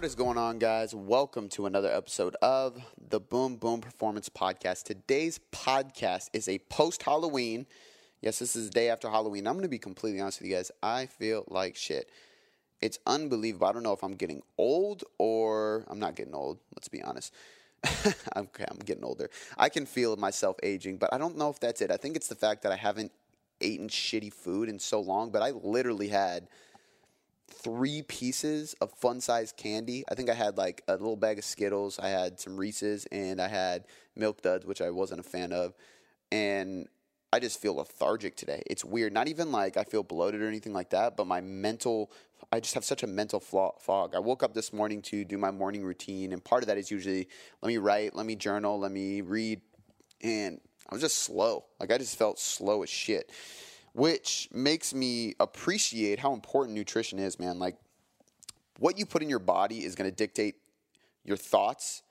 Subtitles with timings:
[0.00, 0.94] What is going on, guys?
[0.94, 4.84] Welcome to another episode of the Boom Boom Performance Podcast.
[4.84, 7.66] Today's podcast is a post Halloween.
[8.22, 9.46] Yes, this is the day after Halloween.
[9.46, 10.70] I'm going to be completely honest with you guys.
[10.82, 12.08] I feel like shit.
[12.80, 13.66] It's unbelievable.
[13.66, 16.60] I don't know if I'm getting old or I'm not getting old.
[16.74, 17.34] Let's be honest.
[18.34, 19.28] okay, I'm getting older.
[19.58, 21.90] I can feel myself aging, but I don't know if that's it.
[21.90, 23.12] I think it's the fact that I haven't
[23.60, 26.48] eaten shitty food in so long, but I literally had
[27.50, 30.04] three pieces of fun sized candy.
[30.08, 33.40] I think I had like a little bag of Skittles, I had some Reese's, and
[33.40, 33.84] I had
[34.16, 35.74] Milk Duds, which I wasn't a fan of.
[36.32, 36.88] And
[37.32, 38.62] I just feel lethargic today.
[38.66, 39.12] It's weird.
[39.12, 42.10] Not even like I feel bloated or anything like that, but my mental,
[42.50, 44.14] I just have such a mental fog.
[44.14, 46.90] I woke up this morning to do my morning routine, and part of that is
[46.90, 47.28] usually
[47.62, 49.60] let me write, let me journal, let me read.
[50.22, 51.66] And I was just slow.
[51.78, 53.30] Like I just felt slow as shit
[53.92, 57.58] which makes me appreciate how important nutrition is, man.
[57.58, 57.76] Like,
[58.78, 60.56] what you put in your body is going to dictate
[61.24, 62.02] your thoughts,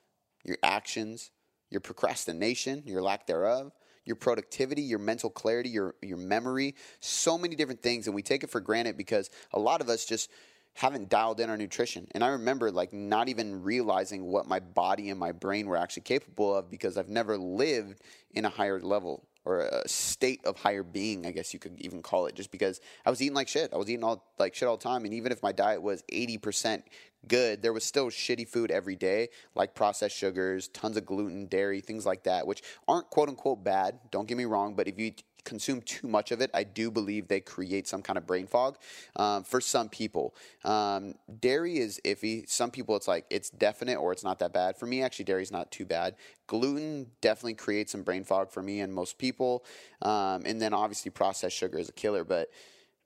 [0.43, 1.31] your actions,
[1.69, 3.71] your procrastination, your lack thereof,
[4.05, 8.43] your productivity, your mental clarity, your your memory, so many different things and we take
[8.43, 10.29] it for granted because a lot of us just
[10.73, 12.07] haven't dialed in our nutrition.
[12.11, 16.03] And I remember like not even realizing what my body and my brain were actually
[16.03, 20.83] capable of because I've never lived in a higher level or a state of higher
[20.83, 23.73] being, I guess you could even call it, just because I was eating like shit.
[23.73, 26.03] I was eating all like shit all the time, and even if my diet was
[26.09, 26.85] eighty percent
[27.27, 31.81] good, there was still shitty food every day, like processed sugars, tons of gluten, dairy,
[31.81, 33.99] things like that, which aren't quote unquote bad.
[34.11, 35.13] Don't get me wrong, but if you
[35.45, 38.77] consume too much of it, I do believe they create some kind of brain fog
[39.15, 40.35] um, for some people.
[40.63, 42.47] Um, dairy is iffy.
[42.49, 44.77] Some people, it's like it's definite or it's not that bad.
[44.77, 46.15] For me, actually, dairy is not too bad.
[46.47, 49.65] Gluten definitely creates some brain fog for me and most people.
[50.01, 52.49] Um, and then obviously, processed sugar is a killer, but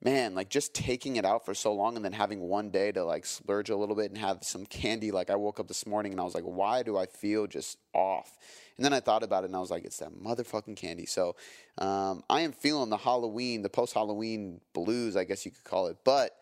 [0.04, 3.02] man, like just taking it out for so long and then having one day to
[3.02, 5.10] like splurge a little bit and have some candy.
[5.10, 7.78] Like I woke up this morning and I was like, why do I feel just
[7.94, 8.36] off?
[8.76, 11.06] And then I thought about it and I was like, it's that motherfucking candy.
[11.06, 11.36] So
[11.78, 15.86] um, I am feeling the Halloween, the post Halloween blues, I guess you could call
[15.86, 15.96] it.
[16.04, 16.36] But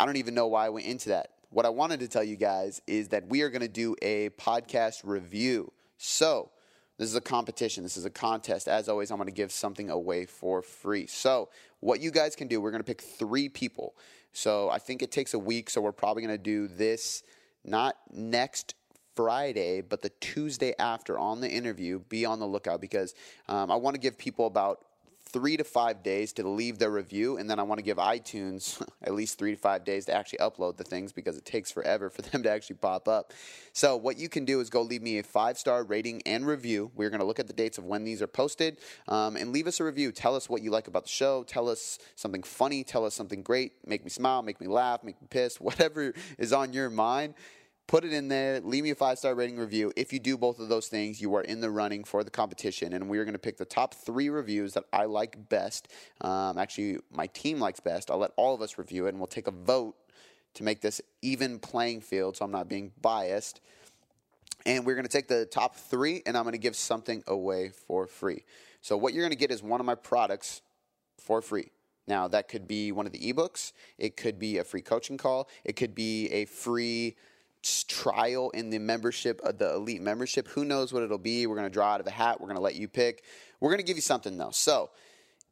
[0.00, 1.28] I don't even know why I went into that.
[1.50, 4.30] What I wanted to tell you guys is that we are going to do a
[4.30, 5.70] podcast review.
[5.98, 6.50] So,
[6.98, 7.82] this is a competition.
[7.82, 8.68] This is a contest.
[8.68, 11.06] As always, I'm going to give something away for free.
[11.06, 11.48] So,
[11.82, 13.94] what you guys can do, we're going to pick three people.
[14.32, 15.68] So, I think it takes a week.
[15.68, 17.22] So, we're probably going to do this
[17.64, 18.74] not next
[19.14, 21.98] Friday, but the Tuesday after on the interview.
[21.98, 23.14] Be on the lookout because
[23.48, 24.78] um, I want to give people about
[25.32, 28.82] three to five days to leave their review, and then I want to give iTunes
[29.02, 32.10] at least three to five days to actually upload the things because it takes forever
[32.10, 33.32] for them to actually pop up.
[33.72, 36.90] So, what you can do is go leave me a five star rating and review.
[36.94, 38.78] We're going to look at the dates of when these are posted
[39.08, 40.12] um, and leave us a review.
[40.12, 41.44] Tell us what you like about the show.
[41.44, 42.84] Tell us something funny.
[42.84, 43.72] Tell us something great.
[43.86, 47.34] Make me smile, make me laugh, make me piss, whatever is on your mind
[47.86, 48.60] put it in there.
[48.60, 49.92] Leave me a five star rating review.
[49.96, 52.92] If you do both of those things, you are in the running for the competition.
[52.92, 55.88] And we're going to pick the top three reviews that I like best.
[56.20, 58.10] Um, actually, my team likes best.
[58.10, 59.96] I'll let all of us review it, and we'll take a vote
[60.54, 63.60] to make this even playing field so I'm not being biased.
[64.64, 67.70] And we're going to take the top three, and I'm going to give something away
[67.70, 68.44] for free.
[68.80, 70.62] So, what you're going to get is one of my products
[71.18, 71.70] for free.
[72.06, 75.48] Now, that could be one of the ebooks, it could be a free coaching call,
[75.64, 77.16] it could be a free
[77.62, 80.48] trial in the membership, uh, the elite membership.
[80.48, 81.46] Who knows what it'll be?
[81.46, 82.40] We're going to draw out of a hat.
[82.40, 83.24] We're going to let you pick.
[83.60, 84.50] We're going to give you something though.
[84.50, 84.90] So,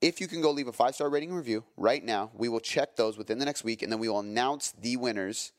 [0.01, 2.97] if you can go leave a five star rating review right now, we will check
[2.97, 5.53] those within the next week, and then we will announce the winners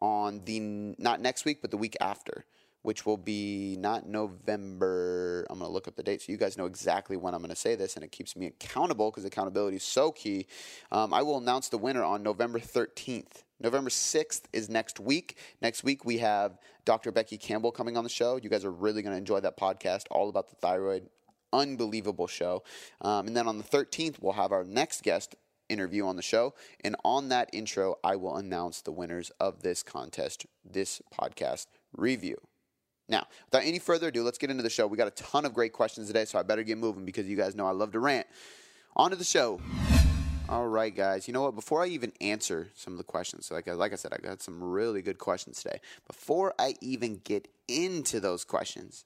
[0.00, 0.60] on the
[0.98, 2.44] not next week, but the week after
[2.84, 5.46] which will be not November.
[5.48, 7.48] I'm going to look up the date so you guys know exactly when I'm going
[7.48, 10.46] to say this, and it keeps me accountable because accountability is so key.
[10.92, 13.44] Um, I will announce the winner on November 13th.
[13.58, 15.38] November 6th is next week.
[15.62, 17.10] Next week, we have Dr.
[17.10, 18.36] Becky Campbell coming on the show.
[18.36, 21.08] You guys are really going to enjoy that podcast, all about the thyroid.
[21.54, 22.64] Unbelievable show.
[23.00, 25.36] Um, and then on the 13th, we'll have our next guest,
[25.70, 26.52] interview on the show.
[26.84, 32.36] And on that intro, I will announce the winners of this contest, this podcast review.
[33.08, 34.86] Now, without any further ado, let's get into the show.
[34.86, 37.36] We got a ton of great questions today, so I better get moving because you
[37.36, 38.26] guys know I love to rant.
[38.96, 39.60] On to the show.
[40.48, 41.26] All right, guys.
[41.26, 41.54] You know what?
[41.54, 44.62] Before I even answer some of the questions, like, like I said, I got some
[44.62, 45.80] really good questions today.
[46.06, 49.04] Before I even get into those questions,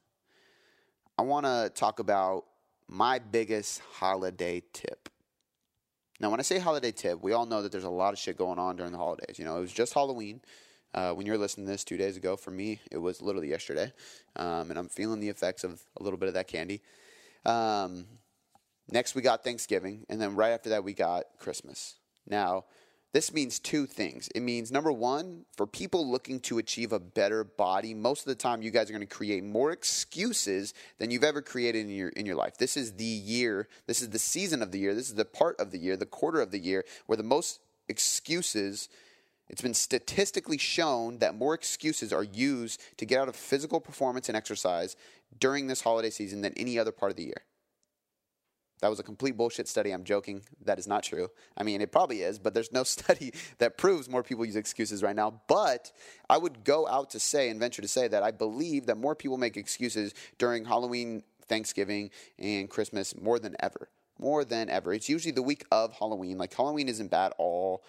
[1.16, 2.44] I want to talk about
[2.88, 5.08] my biggest holiday tip.
[6.20, 8.36] Now, when I say holiday tip, we all know that there's a lot of shit
[8.36, 9.38] going on during the holidays.
[9.38, 10.40] You know, it was just Halloween.
[10.94, 13.92] Uh, when you're listening to this two days ago, for me, it was literally yesterday.
[14.36, 16.80] Um, and I'm feeling the effects of a little bit of that candy.
[17.44, 18.06] Um,
[18.90, 20.06] next, we got Thanksgiving.
[20.08, 21.96] And then right after that, we got Christmas.
[22.26, 22.64] Now,
[23.12, 24.28] this means two things.
[24.34, 28.34] It means number one, for people looking to achieve a better body, most of the
[28.34, 32.10] time you guys are going to create more excuses than you've ever created in your
[32.10, 32.58] in your life.
[32.58, 35.58] This is the year, this is the season of the year, this is the part
[35.58, 38.90] of the year, the quarter of the year where the most excuses
[39.48, 44.28] it's been statistically shown that more excuses are used to get out of physical performance
[44.28, 44.96] and exercise
[45.40, 47.42] during this holiday season than any other part of the year.
[48.80, 49.90] That was a complete bullshit study.
[49.90, 50.42] I'm joking.
[50.64, 51.30] That is not true.
[51.56, 55.02] I mean, it probably is, but there's no study that proves more people use excuses
[55.02, 55.40] right now.
[55.48, 55.92] But
[56.30, 59.14] I would go out to say and venture to say that I believe that more
[59.14, 63.88] people make excuses during Halloween, Thanksgiving, and Christmas more than ever.
[64.20, 64.92] More than ever.
[64.92, 66.38] It's usually the week of Halloween.
[66.38, 67.84] Like, Halloween isn't bad all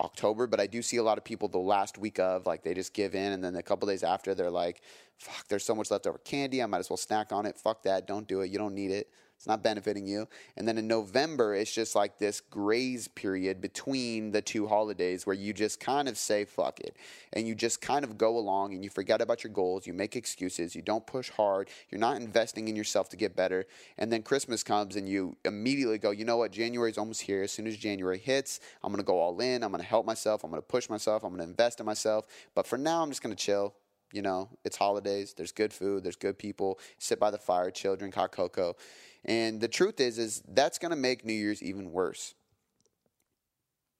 [0.00, 2.74] October, but I do see a lot of people the last week of, like, they
[2.74, 4.82] just give in, and then a couple days after, they're like,
[5.16, 6.62] fuck, there's so much leftover candy.
[6.62, 7.56] I might as well snack on it.
[7.58, 8.06] Fuck that.
[8.06, 8.50] Don't do it.
[8.50, 9.10] You don't need it.
[9.38, 10.26] It's not benefiting you.
[10.56, 15.36] And then in November, it's just like this graze period between the two holidays where
[15.36, 16.96] you just kind of say, fuck it.
[17.32, 19.86] And you just kind of go along and you forget about your goals.
[19.86, 20.74] You make excuses.
[20.74, 21.68] You don't push hard.
[21.88, 23.66] You're not investing in yourself to get better.
[23.96, 26.50] And then Christmas comes and you immediately go, you know what?
[26.50, 27.44] January's almost here.
[27.44, 29.62] As soon as January hits, I'm going to go all in.
[29.62, 30.42] I'm going to help myself.
[30.42, 31.22] I'm going to push myself.
[31.22, 32.26] I'm going to invest in myself.
[32.56, 33.74] But for now, I'm just going to chill.
[34.12, 35.34] You know, it's holidays.
[35.36, 36.02] There's good food.
[36.02, 36.78] There's good people.
[36.98, 38.76] Sit by the fire, chill, drink hot cocoa.
[39.24, 42.34] And the truth is, is that's going to make New Year's even worse.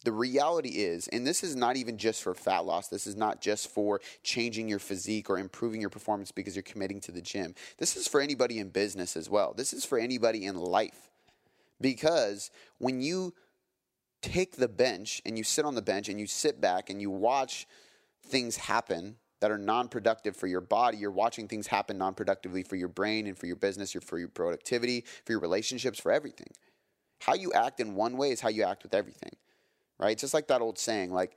[0.04, 3.40] The reality is, and this is not even just for fat loss, this is not
[3.40, 7.54] just for changing your physique or improving your performance because you're committing to the gym.
[7.78, 9.52] This is for anybody in business as well.
[9.54, 11.10] This is for anybody in life.
[11.80, 13.34] Because when you
[14.22, 17.10] take the bench and you sit on the bench and you sit back and you
[17.10, 17.66] watch
[18.24, 20.98] things happen that are non-productive for your body.
[20.98, 24.28] You're watching things happen non-productively for your brain and for your business or for your
[24.28, 26.48] productivity for your relationships for everything.
[27.20, 29.32] How you act in one way is how you act with everything
[29.98, 30.16] right?
[30.16, 31.36] Just like that old saying like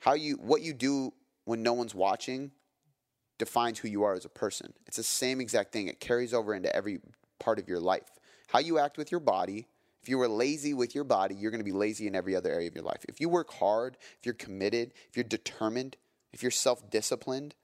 [0.00, 1.12] how you what you do
[1.44, 2.50] when no one's watching
[3.38, 4.72] defines who you are as a person.
[4.86, 5.88] It's the same exact thing.
[5.88, 7.00] It carries over into every
[7.38, 8.10] part of your life.
[8.48, 9.66] How you act with your body
[10.02, 12.50] if you were lazy with your body, you're going to be lazy in every other
[12.50, 13.04] area of your life.
[13.08, 15.96] If you work hard, if you're committed, if you're determined,
[16.32, 17.54] if you're self disciplined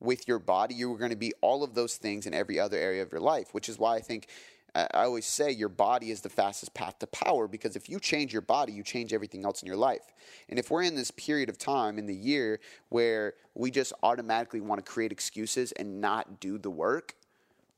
[0.00, 3.02] with your body, you're going to be all of those things in every other area
[3.02, 4.28] of your life, which is why I think
[4.76, 8.32] I always say your body is the fastest path to power because if you change
[8.32, 10.12] your body, you change everything else in your life.
[10.50, 12.60] And if we're in this period of time in the year
[12.90, 17.14] where we just automatically want to create excuses and not do the work,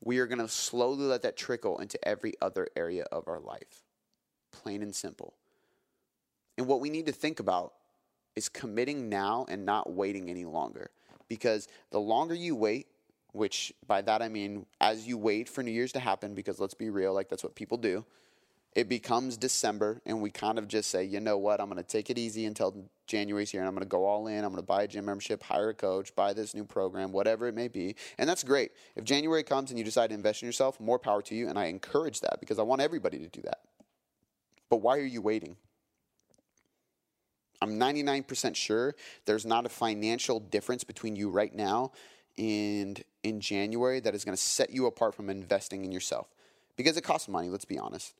[0.03, 3.83] we are going to slowly let that trickle into every other area of our life.
[4.51, 5.35] Plain and simple.
[6.57, 7.73] And what we need to think about
[8.35, 10.91] is committing now and not waiting any longer.
[11.27, 12.87] Because the longer you wait,
[13.31, 16.73] which by that I mean as you wait for New Year's to happen, because let's
[16.73, 18.05] be real, like that's what people do,
[18.75, 21.87] it becomes December and we kind of just say, you know what, I'm going to
[21.87, 24.37] take it easy until January's here and I'm going to go all in.
[24.37, 27.47] I'm going to buy a gym membership, hire a coach, buy this new program, whatever
[27.47, 27.95] it may be.
[28.17, 28.71] And that's great.
[28.95, 31.49] If January comes and you decide to invest in yourself, more power to you.
[31.49, 33.61] And I encourage that because I want everybody to do that.
[34.69, 35.55] But why are you waiting?
[37.61, 38.95] I'm 99% sure
[39.25, 41.91] there's not a financial difference between you right now
[42.37, 46.27] and in January that is going to set you apart from investing in yourself.
[46.77, 48.13] Because it costs money, let's be honest.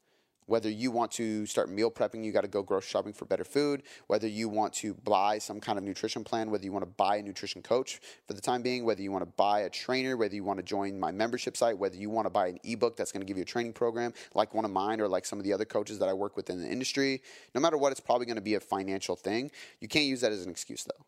[0.49, 3.43] Whether you want to start meal prepping, you got to go grocery shopping for better
[3.43, 3.83] food.
[4.07, 7.17] Whether you want to buy some kind of nutrition plan, whether you want to buy
[7.17, 10.33] a nutrition coach for the time being, whether you want to buy a trainer, whether
[10.33, 13.11] you want to join my membership site, whether you want to buy an ebook that's
[13.11, 15.45] going to give you a training program like one of mine or like some of
[15.45, 17.21] the other coaches that I work with in the industry,
[17.53, 19.51] no matter what, it's probably going to be a financial thing.
[19.81, 21.05] You can't use that as an excuse though.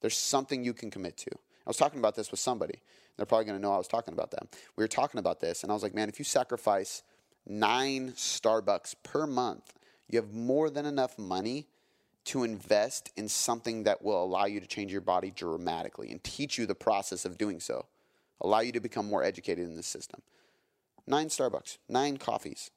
[0.00, 1.30] There's something you can commit to.
[1.30, 2.80] I was talking about this with somebody.
[3.16, 4.48] They're probably going to know I was talking about that.
[4.74, 7.04] We were talking about this, and I was like, man, if you sacrifice
[7.46, 9.72] nine Starbucks per month,
[10.08, 11.66] you have more than enough money
[12.24, 16.56] to invest in something that will allow you to change your body dramatically and teach
[16.56, 17.86] you the process of doing so,
[18.40, 20.22] allow you to become more educated in the system.
[21.06, 22.70] Nine Starbucks, nine coffees.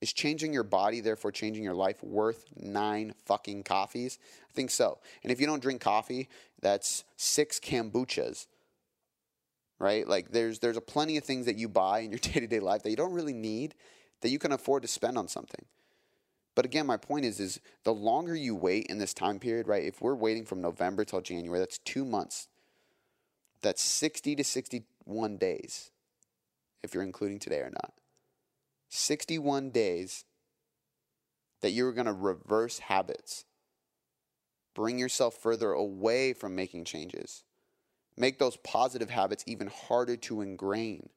[0.00, 4.18] Is changing your body, therefore changing your life, worth nine fucking coffees?
[4.50, 4.98] I think so.
[5.22, 6.28] And if you don't drink coffee,
[6.60, 8.48] that's six kombuchas
[9.82, 10.06] right?
[10.06, 12.90] Like there's there's a plenty of things that you buy in your day-to-day life that
[12.90, 13.74] you don't really need
[14.22, 15.64] that you can afford to spend on something.
[16.54, 19.84] But again, my point is is the longer you wait in this time period, right?
[19.84, 22.48] If we're waiting from November till January, that's 2 months.
[23.60, 25.90] That's 60 to 61 days
[26.82, 27.92] if you're including today or not.
[28.88, 30.24] 61 days
[31.60, 33.44] that you're going to reverse habits.
[34.74, 37.44] Bring yourself further away from making changes.
[38.16, 41.08] Make those positive habits even harder to ingrain.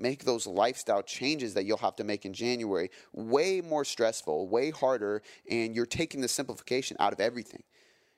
[0.00, 4.70] make those lifestyle changes that you'll have to make in January way more stressful, way
[4.70, 7.62] harder, and you're taking the simplification out of everything.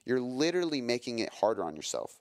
[0.07, 2.21] You're literally making it harder on yourself.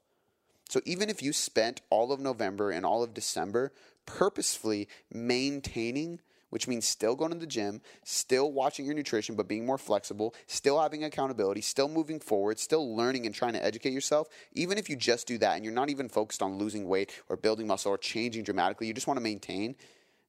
[0.68, 3.72] So even if you spent all of November and all of December
[4.06, 6.20] purposefully maintaining
[6.52, 10.36] which means still going to the gym, still watching your nutrition, but being more flexible,
[10.46, 14.28] still having accountability, still moving forward, still learning and trying to educate yourself.
[14.54, 17.38] Even if you just do that and you're not even focused on losing weight or
[17.38, 19.76] building muscle or changing dramatically, you just want to maintain,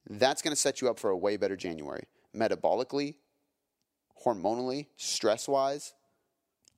[0.09, 2.05] that's going to set you up for a way better January.
[2.35, 3.15] Metabolically,
[4.25, 5.93] hormonally, stress wise,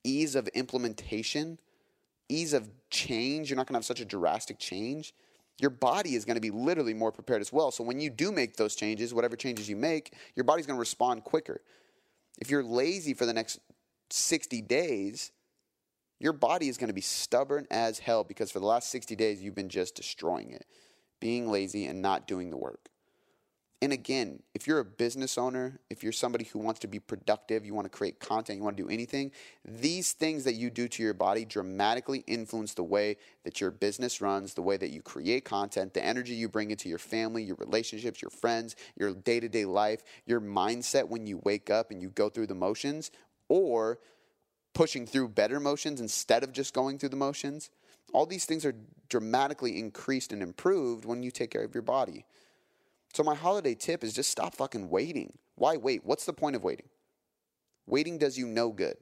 [0.02, 1.58] ease of implementation,
[2.28, 3.48] ease of change.
[3.48, 5.14] You're not going to have such a drastic change
[5.58, 7.70] your body is going to be literally more prepared as well.
[7.70, 10.80] So when you do make those changes, whatever changes you make, your body's going to
[10.80, 11.60] respond quicker.
[12.38, 13.60] If you're lazy for the next
[14.10, 15.32] 60 days,
[16.18, 19.42] your body is going to be stubborn as hell because for the last 60 days
[19.42, 20.66] you've been just destroying it,
[21.20, 22.88] being lazy and not doing the work.
[23.82, 27.66] And again, if you're a business owner, if you're somebody who wants to be productive,
[27.66, 29.32] you want to create content, you want to do anything,
[29.66, 34.22] these things that you do to your body dramatically influence the way that your business
[34.22, 37.56] runs, the way that you create content, the energy you bring into your family, your
[37.56, 42.00] relationships, your friends, your day to day life, your mindset when you wake up and
[42.00, 43.10] you go through the motions,
[43.50, 43.98] or
[44.72, 47.70] pushing through better motions instead of just going through the motions.
[48.14, 48.74] All these things are
[49.10, 52.24] dramatically increased and improved when you take care of your body.
[53.16, 55.38] So my holiday tip is just stop fucking waiting.
[55.54, 56.04] Why wait?
[56.04, 56.90] What's the point of waiting?
[57.86, 58.98] Waiting does you no good.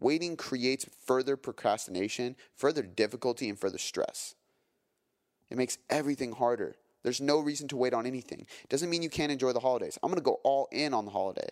[0.00, 4.36] Waiting creates further procrastination, further difficulty, and further stress.
[5.50, 6.76] It makes everything harder.
[7.02, 8.46] There's no reason to wait on anything.
[8.70, 9.98] Doesn't mean you can't enjoy the holidays.
[10.02, 11.50] I'm going to go all in on the holiday.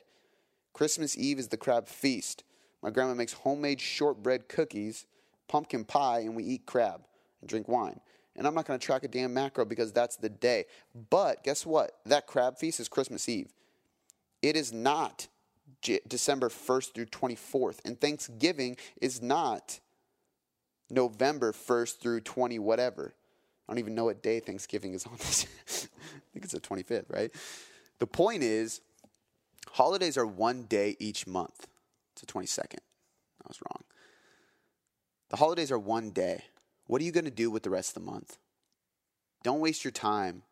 [0.72, 2.44] Christmas Eve is the crab feast.
[2.82, 5.04] My grandma makes homemade shortbread cookies,
[5.48, 7.02] pumpkin pie, and we eat crab
[7.42, 8.00] and drink wine
[8.36, 10.66] and I'm not going to track a damn macro because that's the day.
[11.10, 11.92] But guess what?
[12.06, 13.52] That crab feast is Christmas Eve.
[14.42, 15.28] It is not
[15.82, 19.80] J- December 1st through 24th, and Thanksgiving is not
[20.90, 23.14] November 1st through 20 whatever.
[23.68, 25.14] I don't even know what day Thanksgiving is on.
[25.14, 25.18] I
[26.32, 27.30] think it's the 25th, right?
[27.98, 28.80] The point is,
[29.72, 31.68] holidays are one day each month.
[32.12, 32.78] It's the 22nd.
[32.78, 33.84] I was wrong.
[35.28, 36.42] The holidays are one day.
[36.90, 38.36] What are you going to do with the rest of the month?
[39.44, 40.42] Don't waste your time.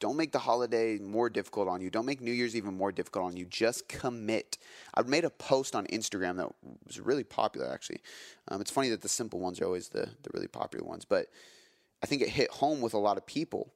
[0.00, 1.88] Don't make the holiday more difficult on you.
[1.88, 3.46] Don't make New Year's even more difficult on you.
[3.46, 4.58] Just commit.
[4.92, 6.50] I made a post on Instagram that
[6.86, 8.02] was really popular, actually.
[8.48, 11.28] Um, it's funny that the simple ones are always the, the really popular ones, but
[12.02, 13.72] I think it hit home with a lot of people.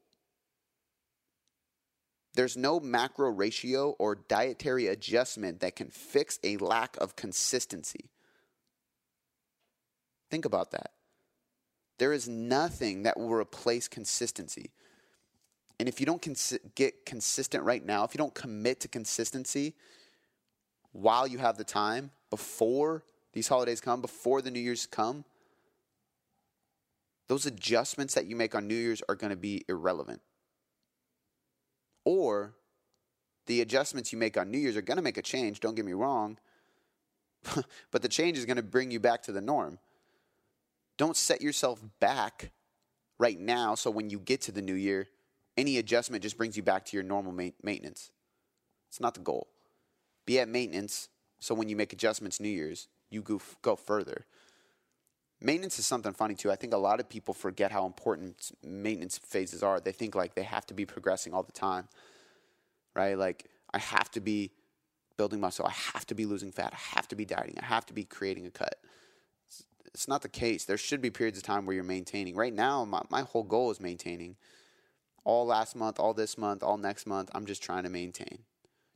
[2.34, 8.10] There's no macro ratio or dietary adjustment that can fix a lack of consistency.
[10.30, 10.90] Think about that.
[12.00, 14.70] There is nothing that will replace consistency.
[15.78, 19.74] And if you don't cons- get consistent right now, if you don't commit to consistency
[20.92, 23.04] while you have the time, before
[23.34, 25.26] these holidays come, before the New Year's come,
[27.28, 30.22] those adjustments that you make on New Year's are going to be irrelevant.
[32.06, 32.54] Or
[33.44, 35.84] the adjustments you make on New Year's are going to make a change, don't get
[35.84, 36.38] me wrong,
[37.90, 39.78] but the change is going to bring you back to the norm.
[41.00, 42.50] Don't set yourself back
[43.18, 45.08] right now so when you get to the new year,
[45.56, 48.10] any adjustment just brings you back to your normal ma- maintenance.
[48.90, 49.48] It's not the goal.
[50.26, 54.26] Be at maintenance so when you make adjustments New Year's, you go, go further.
[55.40, 56.50] Maintenance is something funny too.
[56.50, 59.80] I think a lot of people forget how important maintenance phases are.
[59.80, 61.88] They think like they have to be progressing all the time,
[62.94, 63.16] right?
[63.16, 64.50] Like I have to be
[65.16, 65.64] building muscle.
[65.64, 66.74] I have to be losing fat.
[66.74, 67.56] I have to be dieting.
[67.58, 68.74] I have to be creating a cut
[69.94, 70.64] it's not the case.
[70.64, 72.36] There should be periods of time where you're maintaining.
[72.36, 74.36] Right now, my, my whole goal is maintaining.
[75.24, 78.38] All last month, all this month, all next month, I'm just trying to maintain.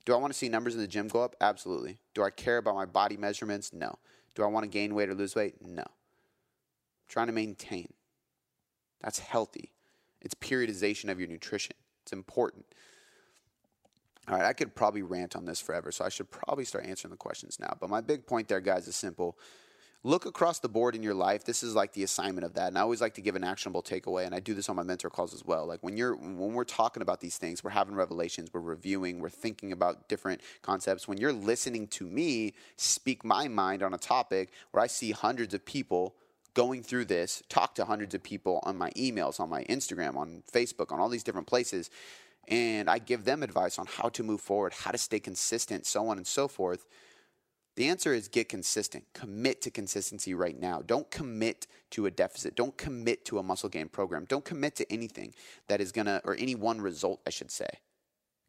[0.05, 1.35] Do I want to see numbers in the gym go up?
[1.41, 1.99] Absolutely.
[2.15, 3.73] Do I care about my body measurements?
[3.73, 3.99] No.
[4.35, 5.55] Do I want to gain weight or lose weight?
[5.61, 5.83] No.
[5.83, 7.93] I'm trying to maintain.
[9.01, 9.73] That's healthy.
[10.21, 11.77] It's periodization of your nutrition.
[12.03, 12.65] It's important.
[14.29, 17.11] All right, I could probably rant on this forever, so I should probably start answering
[17.11, 17.77] the questions now.
[17.79, 19.37] But my big point there, guys, is simple
[20.05, 21.45] look across the board in your life.
[21.45, 22.69] This is like the assignment of that.
[22.69, 24.27] And I always like to give an actionable takeaway.
[24.27, 25.67] And I do this on my mentor calls as well.
[25.67, 29.31] Like when you're when we're talking about these things, we're having revelations, we're reviewing, we're
[29.31, 31.09] thinking about different concepts.
[31.09, 35.55] When you're listening to me speak my mind on a topic where I see hundreds
[35.55, 36.15] of people
[36.53, 40.43] going through this, talk to hundreds of people on my emails, on my Instagram, on
[40.53, 41.91] Facebook, on all these different places.
[42.47, 46.09] And I give them advice on how to move forward, how to stay consistent, so
[46.09, 46.87] on and so forth
[47.76, 49.04] The answer is get consistent.
[49.14, 50.83] Commit to consistency right now.
[50.87, 52.54] Don't commit to a deficit.
[52.54, 54.26] Don't commit to a muscle gain program.
[54.26, 55.35] Don't commit to anything
[55.66, 57.69] that is going to, or any one result, I should say.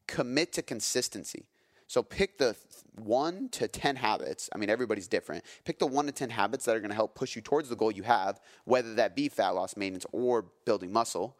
[0.07, 1.47] Commit to consistency.
[1.87, 2.55] So pick the
[2.95, 4.49] one to 10 habits.
[4.53, 5.43] I mean, everybody's different.
[5.65, 7.75] Pick the one to 10 habits that are going to help push you towards the
[7.75, 11.37] goal you have, whether that be fat loss, maintenance, or building muscle.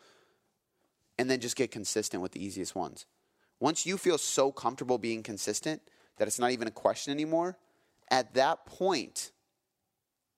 [1.18, 3.06] And then just get consistent with the easiest ones.
[3.60, 5.82] Once you feel so comfortable being consistent
[6.18, 7.58] that it's not even a question anymore,
[8.10, 9.32] at that point,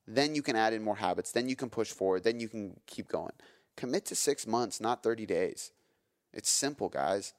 [0.08, 1.32] then you can add in more habits.
[1.32, 2.24] Then you can push forward.
[2.24, 3.34] Then you can keep going.
[3.76, 5.72] Commit to six months, not 30 days.
[6.34, 7.34] It's simple, guys.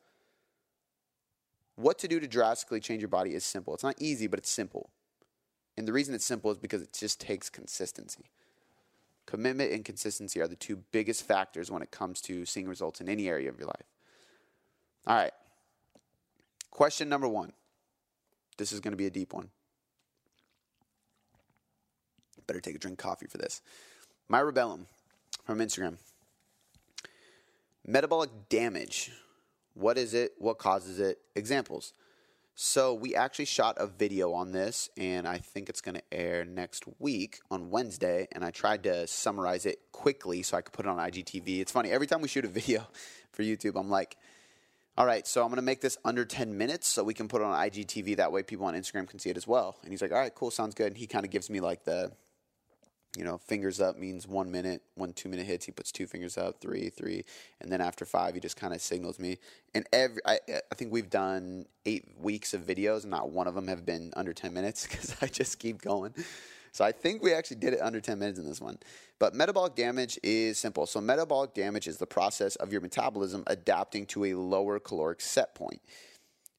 [1.77, 3.73] What to do to drastically change your body is simple.
[3.75, 4.91] It's not easy, but it's simple.
[5.77, 8.31] And the reason it's simple is because it just takes consistency.
[9.27, 13.09] Commitment and consistency are the two biggest factors when it comes to seeing results in
[13.09, 13.87] any area of your life.
[15.07, 15.33] All right.
[16.71, 17.53] Question number one.
[18.57, 19.51] This is going to be a deep one.
[22.49, 23.63] Better take a drink of coffee for this.
[24.29, 24.87] Myra Bellum
[25.45, 25.99] from Instagram.
[27.87, 29.13] Metabolic damage.
[29.75, 30.33] What is it?
[30.39, 31.19] What causes it?
[31.37, 31.93] Examples.
[32.55, 36.45] So we actually shot a video on this, and I think it's going to air
[36.45, 38.27] next week on Wednesday.
[38.33, 41.61] And I tried to summarize it quickly so I could put it on IGTV.
[41.61, 42.89] It's funny every time we shoot a video
[43.31, 44.17] for YouTube, I'm like,
[44.97, 47.43] "All right, so I'm going to make this under 10 minutes so we can put
[47.43, 48.17] it on IGTV.
[48.17, 50.35] That way, people on Instagram can see it as well." And he's like, "All right,
[50.35, 52.11] cool, sounds good." And he kind of gives me like the
[53.17, 54.83] you know, fingers up means one minute.
[54.95, 57.25] one two minute hits, he puts two fingers up, three, three,
[57.61, 59.39] and then after five, he just kind of signals me.
[59.75, 63.55] And every, I, I think we've done eight weeks of videos, and not one of
[63.55, 66.15] them have been under ten minutes because I just keep going.
[66.73, 68.79] So I think we actually did it under 10 minutes in this one.
[69.19, 70.87] But metabolic damage is simple.
[70.87, 75.55] So metabolic damage is the process of your metabolism adapting to a lower caloric set
[75.55, 75.81] point.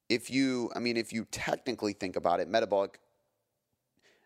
[0.09, 2.99] If you, I mean, if you technically think about it, metabolic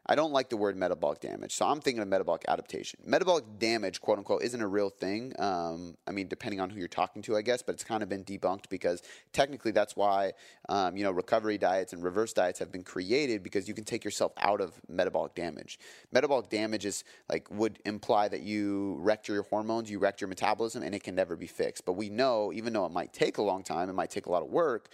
[0.06, 3.00] I don't like the word metabolic damage, so I'm thinking of metabolic adaptation.
[3.06, 5.34] Metabolic damage, quote unquote, isn't a real thing.
[5.40, 8.10] Um, I mean, depending on who you're talking to, I guess, but it's kind of
[8.10, 10.34] been debunked because technically that's why
[10.68, 14.04] um, you know recovery diets and reverse diets have been created because you can take
[14.04, 15.80] yourself out of metabolic damage.
[16.12, 20.84] Metabolic damage is like would imply that you wrecked your hormones, you wrecked your metabolism,
[20.84, 21.86] and it can never be fixed.
[21.86, 24.32] But we know, even though it might take a long time, it might take a
[24.32, 24.89] lot of work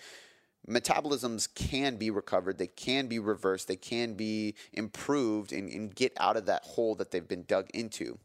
[0.67, 6.13] metabolisms can be recovered, they can be reversed, they can be improved and, and, get
[6.19, 8.17] out of that hole that they've been dug into.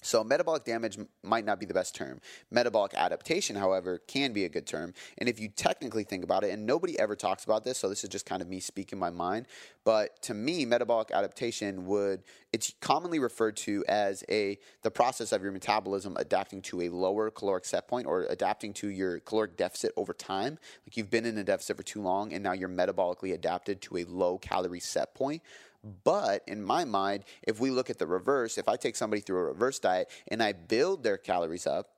[0.00, 2.20] So, metabolic damage might not be the best term.
[2.52, 4.94] Metabolic adaptation, however, can be a good term.
[5.18, 8.04] And if you technically think about it, and nobody ever talks about this, so this
[8.04, 9.46] is just kind of me speaking my mind,
[9.84, 15.42] but to me, metabolic adaptation would, it's commonly referred to as a the process of
[15.42, 19.92] your metabolism adapting to a lower caloric set point or adapting to your caloric deficit
[19.96, 20.58] over time.
[20.86, 23.96] Like you've been in a deficit for too long, and now you're metabolically adapted to
[23.96, 25.42] a low calorie set point.
[25.82, 29.38] But in my mind, if we look at the reverse, if I take somebody through
[29.38, 31.90] a reverse diet and I build their calories up,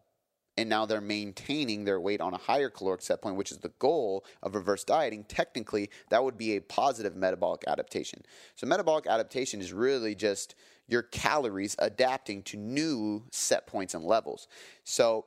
[0.56, 3.72] and now they're maintaining their weight on a higher caloric set point, which is the
[3.78, 8.22] goal of reverse dieting, technically that would be a positive metabolic adaptation.
[8.56, 10.54] So, metabolic adaptation is really just
[10.86, 14.48] your calories adapting to new set points and levels.
[14.84, 15.24] So,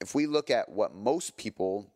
[0.00, 1.90] if we look at what most people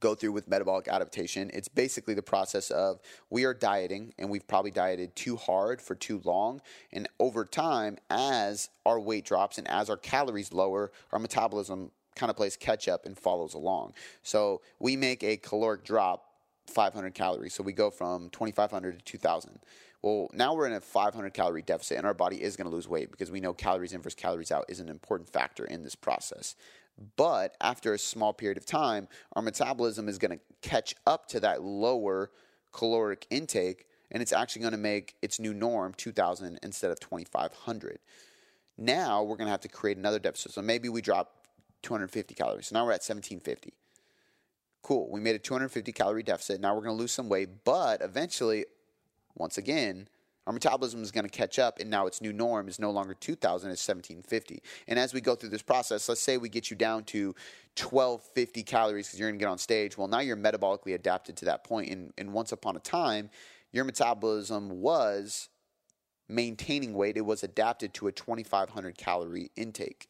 [0.00, 1.50] go through with metabolic adaptation.
[1.52, 5.94] It's basically the process of we are dieting and we've probably dieted too hard for
[5.94, 6.60] too long.
[6.92, 12.30] And over time, as our weight drops and as our calories lower, our metabolism kind
[12.30, 13.94] of plays catch up and follows along.
[14.22, 16.24] So we make a caloric drop
[16.66, 17.54] 500 calories.
[17.54, 19.60] So we go from 2,500 to 2,000.
[20.02, 22.86] Well, now we're in a 500 calorie deficit, and our body is going to lose
[22.86, 25.96] weight because we know calories in versus calories out is an important factor in this
[25.96, 26.54] process.
[27.16, 31.40] But after a small period of time, our metabolism is going to catch up to
[31.40, 32.30] that lower
[32.72, 37.98] caloric intake, and it's actually going to make its new norm 2,000 instead of 2,500.
[38.76, 40.52] Now we're going to have to create another deficit.
[40.52, 41.46] So maybe we drop
[41.82, 42.68] 250 calories.
[42.68, 43.72] So now we're at 1750.
[44.82, 45.08] Cool.
[45.10, 46.60] We made a 250 calorie deficit.
[46.60, 48.64] Now we're going to lose some weight, but eventually,
[49.34, 50.08] once again,
[50.48, 53.12] our metabolism is going to catch up, and now its new norm is no longer
[53.12, 54.62] 2,000, it's 1,750.
[54.86, 57.34] And as we go through this process, let's say we get you down to
[57.78, 59.98] 1,250 calories because you're going to get on stage.
[59.98, 63.28] Well, now you're metabolically adapted to that point, and, and once upon a time,
[63.72, 65.50] your metabolism was
[66.30, 67.18] maintaining weight.
[67.18, 70.08] It was adapted to a 2,500 calorie intake.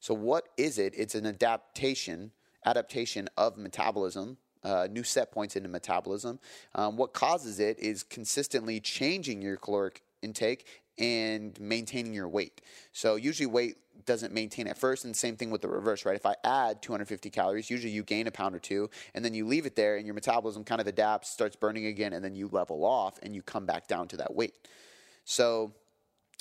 [0.00, 0.94] So, what is it?
[0.96, 2.32] It's an adaptation
[2.64, 4.36] adaptation of metabolism
[4.66, 6.38] uh, new set points into metabolism.
[6.74, 10.66] Um, what causes it is consistently changing your caloric intake
[10.98, 12.60] and maintaining your weight.
[12.92, 13.76] So usually weight
[14.06, 16.16] doesn't maintain at first, and same thing with the reverse, right?
[16.16, 19.46] If I add 250 calories, usually you gain a pound or two, and then you
[19.46, 22.48] leave it there, and your metabolism kind of adapts, starts burning again, and then you
[22.50, 24.54] level off, and you come back down to that weight.
[25.24, 25.72] So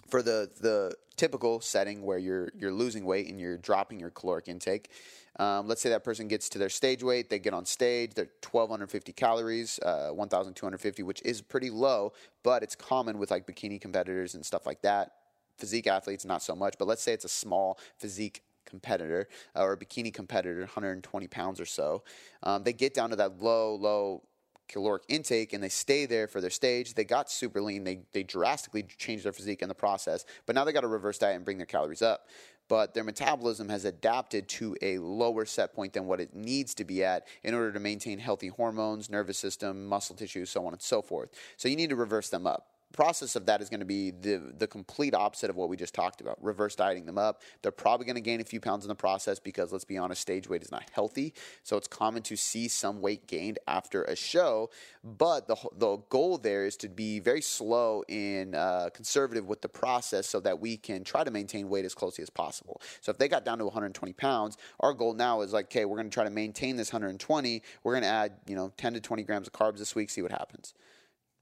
[0.09, 4.47] for the the typical setting where you're you're losing weight and you're dropping your caloric
[4.47, 4.91] intake.
[5.37, 8.29] Um, let's say that person gets to their stage weight, they get on stage, they're
[8.51, 14.35] 1,250 calories, uh, 1,250, which is pretty low, but it's common with like bikini competitors
[14.35, 15.11] and stuff like that.
[15.57, 19.73] Physique athletes, not so much, but let's say it's a small physique competitor uh, or
[19.73, 22.03] a bikini competitor, 120 pounds or so.
[22.43, 24.23] Um, they get down to that low, low
[24.67, 26.93] caloric intake and they stay there for their stage.
[26.93, 27.83] They got super lean.
[27.83, 31.17] They, they drastically changed their physique in the process, but now they got to reverse
[31.17, 32.27] diet and bring their calories up.
[32.67, 36.83] But their metabolism has adapted to a lower set point than what it needs to
[36.83, 40.81] be at in order to maintain healthy hormones, nervous system, muscle tissue, so on and
[40.81, 41.29] so forth.
[41.57, 44.53] So you need to reverse them up process of that is going to be the
[44.57, 46.41] the complete opposite of what we just talked about.
[46.41, 47.41] Reverse dieting them up.
[47.61, 50.21] They're probably going to gain a few pounds in the process because let's be honest,
[50.21, 51.33] stage weight is not healthy.
[51.63, 54.69] So it's common to see some weight gained after a show.
[55.03, 59.69] But the the goal there is to be very slow and uh, conservative with the
[59.69, 62.81] process so that we can try to maintain weight as closely as possible.
[63.01, 65.97] So if they got down to 120 pounds, our goal now is like, okay, we're
[65.97, 67.61] going to try to maintain this 120.
[67.83, 70.09] We're going to add you know 10 to 20 grams of carbs this week.
[70.09, 70.73] See what happens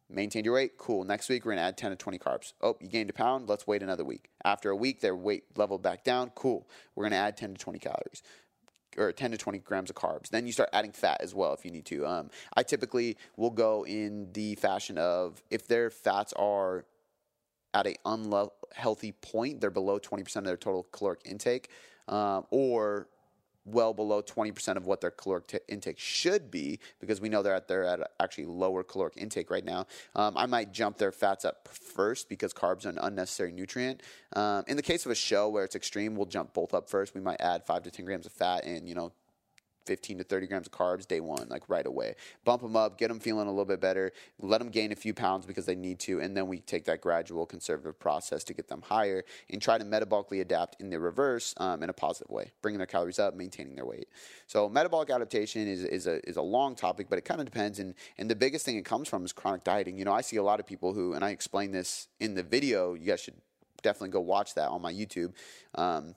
[0.10, 1.04] maintained your weight, cool.
[1.04, 2.54] Next week, we're going to add 10 to 20 carbs.
[2.62, 4.30] Oh, you gained a pound, let's wait another week.
[4.44, 6.68] After a week, their weight leveled back down, cool.
[6.96, 8.24] We're going to add 10 to 20 calories
[8.98, 10.30] or 10 to 20 grams of carbs.
[10.30, 12.06] Then you start adding fat as well if you need to.
[12.06, 16.86] Um, I typically will go in the fashion of if their fats are
[17.74, 21.70] at an unhealthy point, they're below 20% of their total caloric intake,
[22.08, 23.08] um, or
[23.66, 27.56] well below 20% of what their caloric t- intake should be because we know they're
[27.56, 29.86] at they're at actually lower caloric intake right now.
[30.16, 34.02] Um, I might jump their fats up first because carbs are an unnecessary nutrient.
[34.36, 37.16] Um, in the case of a show where it's extreme, we'll jump both up first.
[37.16, 39.12] We might add five to 10 grams of fat and you know
[39.86, 42.16] 15 to 30 grams of carbs day one, like right away.
[42.46, 45.14] Bump them up, get them feeling a little bit better, let them gain a few
[45.14, 48.68] pounds because they need to, and then we take that gradual conservative process to get
[48.68, 52.52] them higher and try to metabolically adapt in the reverse um, in a positive way,
[52.62, 54.08] bringing their calories up, maintaining their weight.
[54.48, 57.80] So metabolic adaptation is, is, a, is a long topic, but it kind of depends.
[57.80, 59.98] And, and the biggest thing it comes from is chronic dieting.
[59.98, 62.44] You know, I see a lot of people who, and I explain this in the
[62.44, 63.36] video, you guys should
[63.84, 65.34] definitely go watch that on my YouTube.
[65.76, 66.16] Um,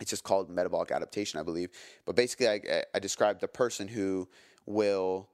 [0.00, 1.70] it's just called metabolic adaptation, I believe.
[2.04, 4.28] But basically, I, I described the person who
[4.66, 5.28] will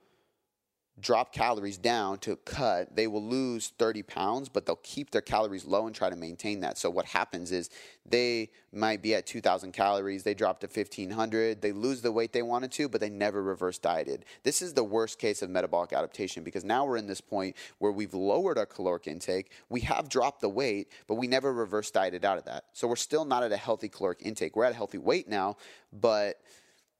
[1.01, 5.65] drop calories down to cut, they will lose 30 pounds, but they'll keep their calories
[5.65, 6.79] low and try to maintain that.
[6.79, 7.69] So what happens is
[8.07, 12.43] they might be at 2,000 calories, they drop to 1,500, they lose the weight they
[12.43, 14.25] wanted to, but they never reverse dieted.
[14.45, 17.93] This is the worst case of metabolic adaptation because now we're in this point where
[17.93, 22.25] we've lowered our caloric intake, we have dropped the weight, but we never reverse dieted
[22.25, 22.65] out of that.
[22.73, 24.55] So we're still not at a healthy caloric intake.
[24.55, 25.57] We're at a healthy weight now,
[25.93, 26.41] but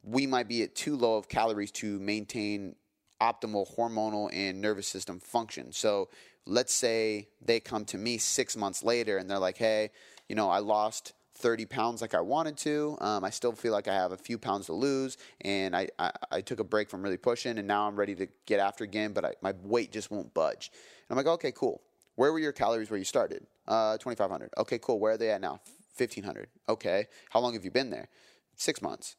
[0.03, 2.75] we might be at too low of calories to maintain
[3.21, 5.73] optimal hormonal and nervous system function.
[5.73, 6.09] So
[6.47, 9.91] let's say they come to me six months later and they're like, hey,
[10.29, 12.97] you know, I lost 30 pounds like I wanted to.
[13.01, 16.13] Um, I still feel like I have a few pounds to lose, and I, I,
[16.31, 19.13] I, took a break from really pushing, and now I'm ready to get after again,
[19.13, 20.71] but I, my weight just won't budge.
[20.73, 21.83] And I'm like, okay, cool.
[22.15, 23.47] Where were your calories where you started?
[23.67, 24.51] Uh, 2,500.
[24.59, 25.01] Okay, cool.
[25.01, 25.61] Where are they at now?
[25.97, 26.49] 1,500.
[26.69, 27.07] Okay.
[27.31, 28.09] How long have you been there?
[28.57, 29.17] Six months.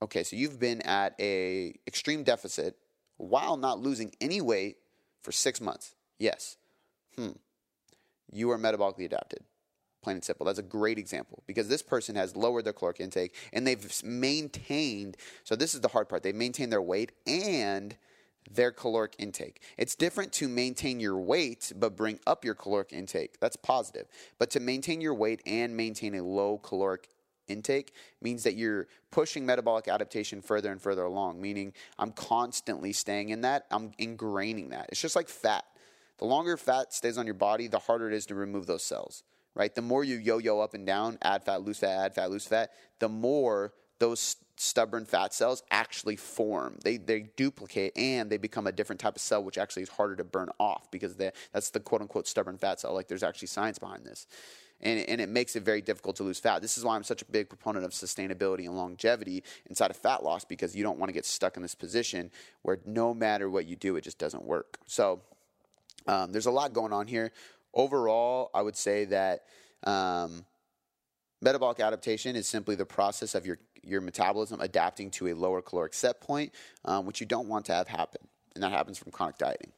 [0.00, 2.76] Okay, so you've been at a extreme deficit
[3.18, 4.78] while not losing any weight
[5.22, 5.94] for six months.
[6.18, 6.56] Yes.
[7.16, 7.32] Hmm.
[8.32, 9.44] You are metabolically adapted.
[10.02, 10.46] Plain and simple.
[10.46, 15.16] That's a great example because this person has lowered their caloric intake and they've maintained.
[15.44, 16.22] So, this is the hard part.
[16.22, 17.96] They've maintained their weight and
[18.50, 19.60] their caloric intake.
[19.76, 23.40] It's different to maintain your weight but bring up your caloric intake.
[23.40, 24.06] That's positive.
[24.38, 27.08] But to maintain your weight and maintain a low caloric
[27.48, 33.30] intake means that you're pushing metabolic adaptation further and further along, meaning I'm constantly staying
[33.30, 34.88] in that, I'm ingraining that.
[34.90, 35.64] It's just like fat.
[36.18, 39.22] The longer fat stays on your body, the harder it is to remove those cells,
[39.54, 39.74] right?
[39.74, 42.46] The more you yo yo up and down, add fat, lose fat, add fat, lose
[42.46, 46.78] fat, the more those stubborn fat cells actually form.
[46.84, 50.16] They, they duplicate and they become a different type of cell, which actually is harder
[50.16, 52.94] to burn off because that's the quote unquote stubborn fat cell.
[52.94, 54.26] Like there's actually science behind this
[54.80, 56.62] and, and it makes it very difficult to lose fat.
[56.62, 60.22] This is why I'm such a big proponent of sustainability and longevity inside of fat
[60.22, 62.30] loss because you don't want to get stuck in this position
[62.62, 64.78] where no matter what you do, it just doesn't work.
[64.86, 65.20] So
[66.06, 67.32] um, there's a lot going on here.
[67.74, 69.44] Overall, I would say that
[69.84, 70.44] um,
[71.40, 75.94] metabolic adaptation is simply the process of your your metabolism adapting to a lower caloric
[75.94, 76.52] set point,
[76.84, 78.20] um, which you don't want to have happen,
[78.54, 79.72] and that happens from chronic dieting.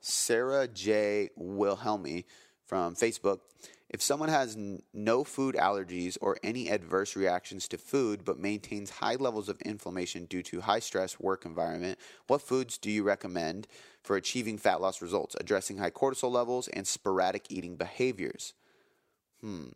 [0.00, 1.30] Sarah J.
[1.36, 2.26] Wilhelmi
[2.66, 3.40] from Facebook
[3.88, 8.90] If someone has n- no food allergies or any adverse reactions to food but maintains
[8.90, 13.68] high levels of inflammation due to high stress work environment, what foods do you recommend
[14.02, 18.54] for achieving fat loss results, addressing high cortisol levels and sporadic eating behaviors?
[19.40, 19.68] Hmm.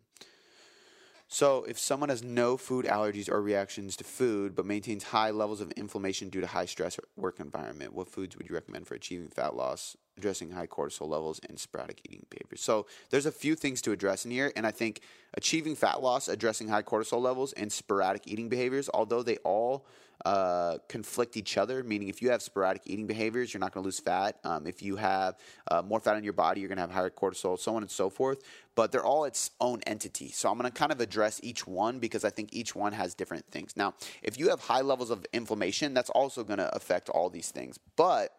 [1.33, 5.61] So, if someone has no food allergies or reactions to food but maintains high levels
[5.61, 9.29] of inflammation due to high stress work environment, what foods would you recommend for achieving
[9.29, 12.61] fat loss, addressing high cortisol levels, and sporadic eating behaviors?
[12.61, 15.01] So, there's a few things to address in here, and I think
[15.33, 19.85] achieving fat loss, addressing high cortisol levels, and sporadic eating behaviors, although they all
[20.25, 23.85] uh, conflict each other, meaning if you have sporadic eating behaviors, you're not going to
[23.85, 24.37] lose fat.
[24.43, 25.35] Um, if you have
[25.69, 27.89] uh, more fat in your body, you're going to have higher cortisol, so on and
[27.89, 28.43] so forth.
[28.75, 30.29] But they're all its own entity.
[30.29, 33.15] So I'm going to kind of address each one because I think each one has
[33.15, 33.75] different things.
[33.75, 37.49] Now, if you have high levels of inflammation, that's also going to affect all these
[37.49, 37.79] things.
[37.95, 38.35] But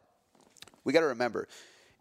[0.85, 1.49] we got to remember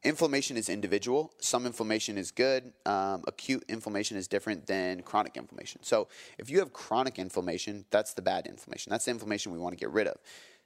[0.03, 1.31] inflammation is individual.
[1.39, 2.73] Some inflammation is good.
[2.85, 5.83] Um, acute inflammation is different than chronic inflammation.
[5.83, 8.89] So if you have chronic inflammation, that's the bad inflammation.
[8.89, 10.17] That's the inflammation we want to get rid of.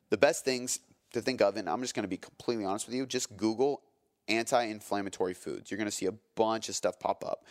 [0.09, 0.79] The best things
[1.13, 3.81] to think of, and I'm just going to be completely honest with you, just Google
[4.27, 5.69] anti-inflammatory foods.
[5.69, 7.45] You're going to see a bunch of stuff pop up.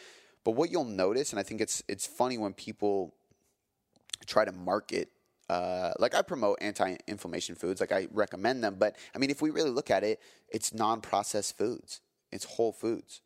[0.44, 3.14] But what you'll notice, and I think it's it's funny when people
[4.26, 5.08] try to market
[5.48, 8.76] uh, like I promote anti-inflammation foods, like I recommend them.
[8.78, 12.00] But I mean, if we really look at it, it's non-processed foods.
[12.32, 13.20] It's whole foods.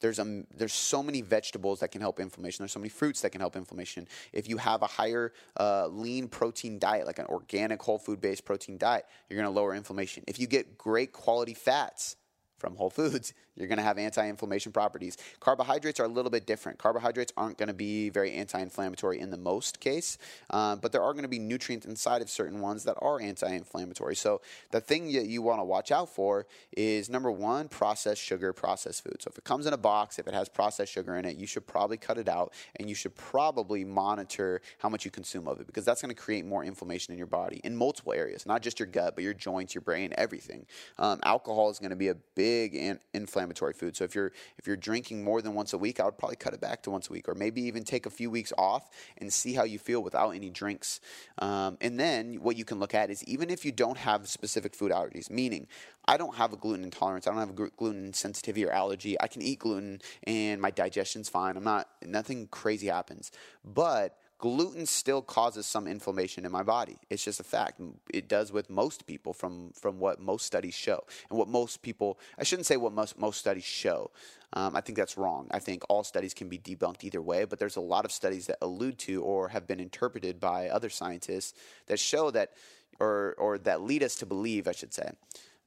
[0.00, 2.64] There's a, there's so many vegetables that can help inflammation.
[2.64, 4.08] There's so many fruits that can help inflammation.
[4.32, 8.44] If you have a higher uh, lean protein diet, like an organic whole food based
[8.44, 10.24] protein diet, you're going to lower inflammation.
[10.26, 12.16] If you get great quality fats,
[12.62, 15.16] from whole foods, you're going to have anti inflammation properties.
[15.40, 16.78] Carbohydrates are a little bit different.
[16.78, 20.18] Carbohydrates aren't going to be very anti inflammatory in the most case,
[20.50, 23.48] um, but there are going to be nutrients inside of certain ones that are anti
[23.48, 24.16] inflammatory.
[24.16, 28.52] So the thing that you want to watch out for is number one, processed sugar,
[28.52, 29.16] processed food.
[29.20, 31.46] So if it comes in a box, if it has processed sugar in it, you
[31.46, 35.60] should probably cut it out and you should probably monitor how much you consume of
[35.60, 38.62] it because that's going to create more inflammation in your body in multiple areas, not
[38.62, 40.66] just your gut, but your joints, your brain, everything.
[40.98, 43.96] Um, alcohol is going to be a big big an inflammatory food.
[43.96, 46.54] So if you're if you're drinking more than once a week, I would probably cut
[46.54, 49.32] it back to once a week, or maybe even take a few weeks off and
[49.32, 51.00] see how you feel without any drinks.
[51.38, 54.74] Um, and then what you can look at is even if you don't have specific
[54.74, 55.66] food allergies, meaning
[56.04, 59.20] I don't have a gluten intolerance, I don't have a gluten sensitivity or allergy.
[59.20, 61.56] I can eat gluten and my digestion's fine.
[61.56, 63.30] I'm not nothing crazy happens,
[63.64, 66.96] but gluten still causes some inflammation in my body.
[67.08, 67.80] It's just a fact.
[68.12, 71.04] It does with most people from, from what most studies show.
[71.30, 74.10] And what most people, I shouldn't say what most, most studies show.
[74.54, 75.46] Um, I think that's wrong.
[75.52, 78.48] I think all studies can be debunked either way, but there's a lot of studies
[78.48, 81.54] that allude to or have been interpreted by other scientists
[81.86, 82.50] that show that,
[82.98, 85.08] or, or that lead us to believe, I should say,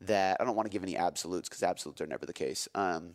[0.02, 2.68] that I don't want to give any absolutes because absolutes are never the case.
[2.76, 3.14] Um,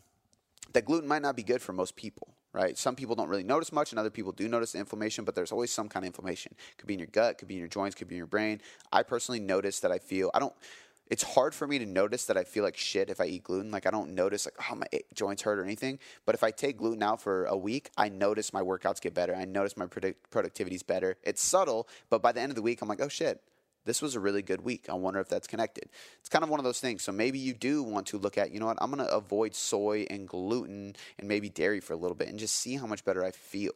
[0.73, 2.76] that gluten might not be good for most people, right?
[2.76, 5.72] Some people don't really notice much, and other people do notice inflammation, but there's always
[5.72, 6.54] some kind of inflammation.
[6.72, 8.26] It Could be in your gut, could be in your joints, could be in your
[8.26, 8.60] brain.
[8.92, 10.54] I personally notice that I feel, I don't,
[11.10, 13.72] it's hard for me to notice that I feel like shit if I eat gluten.
[13.72, 15.98] Like I don't notice like oh my joints hurt or anything.
[16.24, 19.34] But if I take gluten out for a week, I notice my workouts get better.
[19.34, 21.16] I notice my product- productivity is better.
[21.24, 23.42] It's subtle, but by the end of the week, I'm like, oh shit,
[23.90, 24.87] this was a really good week.
[24.88, 25.88] I wonder if that's connected.
[26.20, 27.03] It's kind of one of those things.
[27.03, 29.53] So maybe you do want to look at, you know what, I'm going to avoid
[29.53, 33.05] soy and gluten and maybe dairy for a little bit and just see how much
[33.05, 33.72] better I feel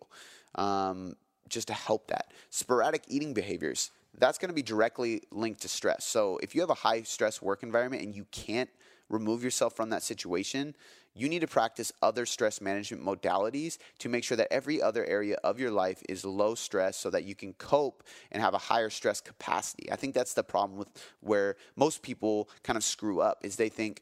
[0.55, 1.16] um,
[1.48, 2.31] just to help that.
[2.48, 6.05] Sporadic eating behaviors, that's going to be directly linked to stress.
[6.05, 8.70] So if you have a high stress work environment and you can't
[9.09, 10.74] remove yourself from that situation,
[11.14, 15.37] you need to practice other stress management modalities to make sure that every other area
[15.44, 18.90] of your life is low stress so that you can cope and have a higher
[18.90, 19.90] stress capacity.
[19.92, 20.88] I think that's the problem with
[21.20, 24.00] where most people kind of screw up is they think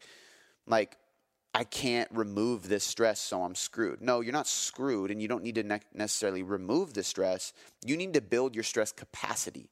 [0.66, 0.96] like
[1.54, 4.00] I can't remove this stress, so I'm screwed.
[4.00, 7.52] No, you're not screwed, and you don't need to ne- necessarily remove the stress.
[7.84, 9.68] You need to build your stress capacity.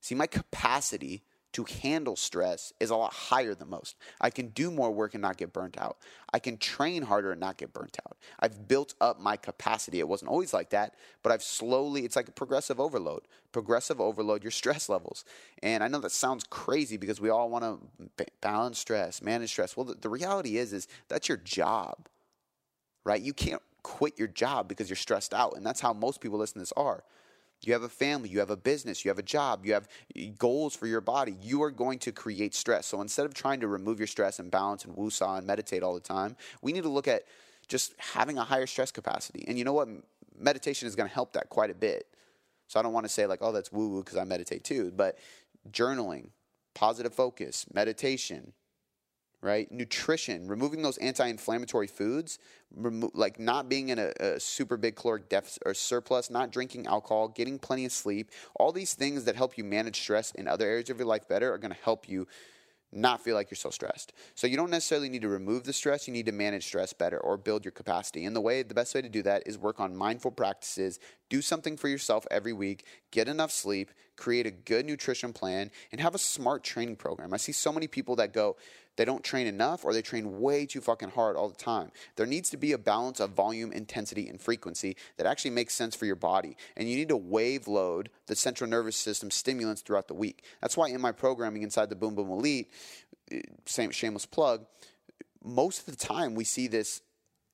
[0.00, 3.96] See, my capacity to handle stress is a lot higher than most.
[4.20, 5.96] I can do more work and not get burnt out.
[6.32, 8.18] I can train harder and not get burnt out.
[8.38, 9.98] I've built up my capacity.
[9.98, 13.22] It wasn't always like that, but I've slowly, it's like a progressive overload.
[13.50, 15.24] Progressive overload your stress levels.
[15.62, 19.74] And I know that sounds crazy because we all want to balance stress, manage stress.
[19.76, 22.08] Well, the, the reality is, is that's your job,
[23.04, 23.22] right?
[23.22, 25.56] You can't quit your job because you're stressed out.
[25.56, 27.04] And that's how most people listening to this are.
[27.62, 30.30] You have a family, you have a business, you have a job, you have eh,
[30.38, 31.36] goals for your body.
[31.40, 32.86] You are going to create stress.
[32.86, 35.94] So instead of trying to remove your stress and balance and woosah and meditate all
[35.94, 37.24] the time, we need to look at
[37.66, 39.44] just having a higher stress capacity.
[39.48, 39.88] And you know what?
[40.38, 42.06] Meditation is going to help that quite a bit.
[42.68, 44.92] So I don't want to say like, oh, that's woo woo because I meditate too.
[44.94, 45.18] But
[45.70, 46.28] journaling,
[46.74, 48.52] positive focus, meditation,
[49.40, 49.70] right?
[49.70, 52.38] Nutrition, removing those anti-inflammatory foods,
[52.74, 56.86] remo- like not being in a, a, super big caloric deficit or surplus, not drinking
[56.86, 60.66] alcohol, getting plenty of sleep, all these things that help you manage stress in other
[60.66, 62.26] areas of your life better are going to help you
[62.90, 64.12] not feel like you're so stressed.
[64.34, 67.18] So you don't necessarily need to remove the stress, you need to manage stress better
[67.18, 68.24] or build your capacity.
[68.24, 70.98] And the way the best way to do that is work on mindful practices,
[71.28, 76.00] do something for yourself every week, get enough sleep, create a good nutrition plan and
[76.00, 77.34] have a smart training program.
[77.34, 78.56] I see so many people that go
[78.98, 81.92] they don't train enough or they train way too fucking hard all the time.
[82.16, 85.94] There needs to be a balance of volume, intensity, and frequency that actually makes sense
[85.94, 86.56] for your body.
[86.76, 90.42] And you need to wave load the central nervous system stimulants throughout the week.
[90.60, 92.72] That's why in my programming inside the Boom Boom Elite,
[93.30, 94.66] eh, same shameless plug,
[95.44, 97.00] most of the time we see this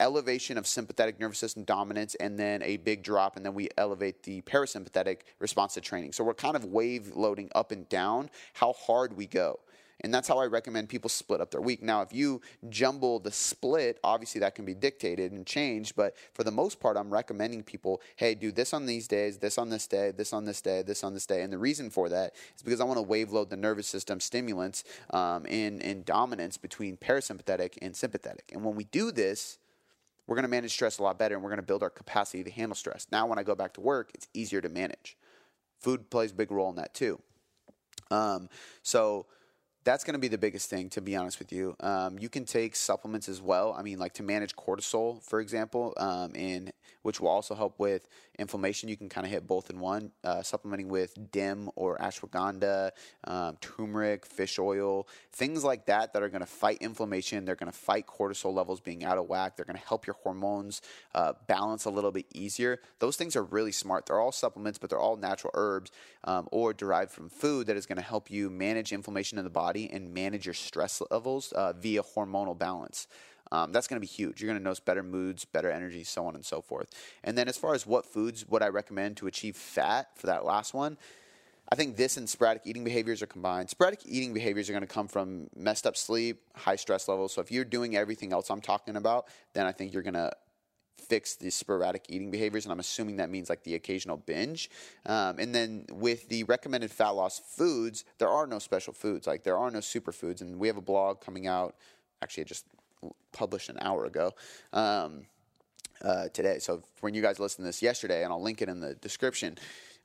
[0.00, 4.22] elevation of sympathetic nervous system dominance and then a big drop and then we elevate
[4.22, 8.72] the parasympathetic response to training so we're kind of wave loading up and down how
[8.72, 9.60] hard we go
[10.00, 11.82] and that's how I recommend people split up their week.
[11.82, 15.94] Now, if you jumble the split, obviously that can be dictated and changed.
[15.96, 19.56] But for the most part, I'm recommending people, hey, do this on these days, this
[19.56, 21.42] on this day, this on this day, this on this day.
[21.42, 24.20] And the reason for that is because I want to wave load the nervous system
[24.20, 28.50] stimulants um, in, in dominance between parasympathetic and sympathetic.
[28.52, 29.58] And when we do this,
[30.26, 32.42] we're going to manage stress a lot better and we're going to build our capacity
[32.44, 33.06] to handle stress.
[33.12, 35.16] Now, when I go back to work, it's easier to manage.
[35.80, 37.20] Food plays a big role in that too.
[38.10, 38.48] Um,
[38.82, 39.26] so,
[39.84, 41.76] that's going to be the biggest thing, to be honest with you.
[41.80, 43.74] Um, you can take supplements as well.
[43.78, 48.08] I mean, like to manage cortisol, for example, um, and which will also help with
[48.38, 48.88] inflammation.
[48.88, 50.12] You can kind of hit both in one.
[50.22, 52.90] Uh, supplementing with DIM or ashwagandha,
[53.24, 57.44] um, turmeric, fish oil, things like that that are going to fight inflammation.
[57.44, 59.56] They're going to fight cortisol levels being out of whack.
[59.56, 60.82] They're going to help your hormones
[61.14, 62.80] uh, balance a little bit easier.
[62.98, 64.06] Those things are really smart.
[64.06, 65.90] They're all supplements, but they're all natural herbs
[66.24, 69.50] um, or derived from food that is going to help you manage inflammation in the
[69.50, 73.06] body and manage your stress levels uh, via hormonal balance.
[73.52, 74.40] Um, that's going to be huge.
[74.40, 76.90] You're going to notice better moods, better energy, so on and so forth.
[77.22, 80.44] And then, as far as what foods would I recommend to achieve fat for that
[80.44, 80.96] last one,
[81.70, 83.70] I think this and sporadic eating behaviors are combined.
[83.70, 87.32] Sporadic eating behaviors are going to come from messed up sleep, high stress levels.
[87.32, 90.32] So if you're doing everything else I'm talking about, then I think you're going to
[91.04, 94.70] fix the sporadic eating behaviors, and I'm assuming that means like the occasional binge.
[95.06, 99.44] Um, and then with the recommended fat loss foods, there are no special foods, like
[99.44, 100.40] there are no superfoods.
[100.40, 101.76] And we have a blog coming out,
[102.22, 102.66] actually, it just
[103.32, 104.32] published an hour ago.
[104.72, 105.26] Um,
[106.02, 106.58] uh, today.
[106.58, 109.56] So when you guys listen to this yesterday, and I'll link it in the description,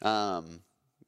[0.01, 0.61] um,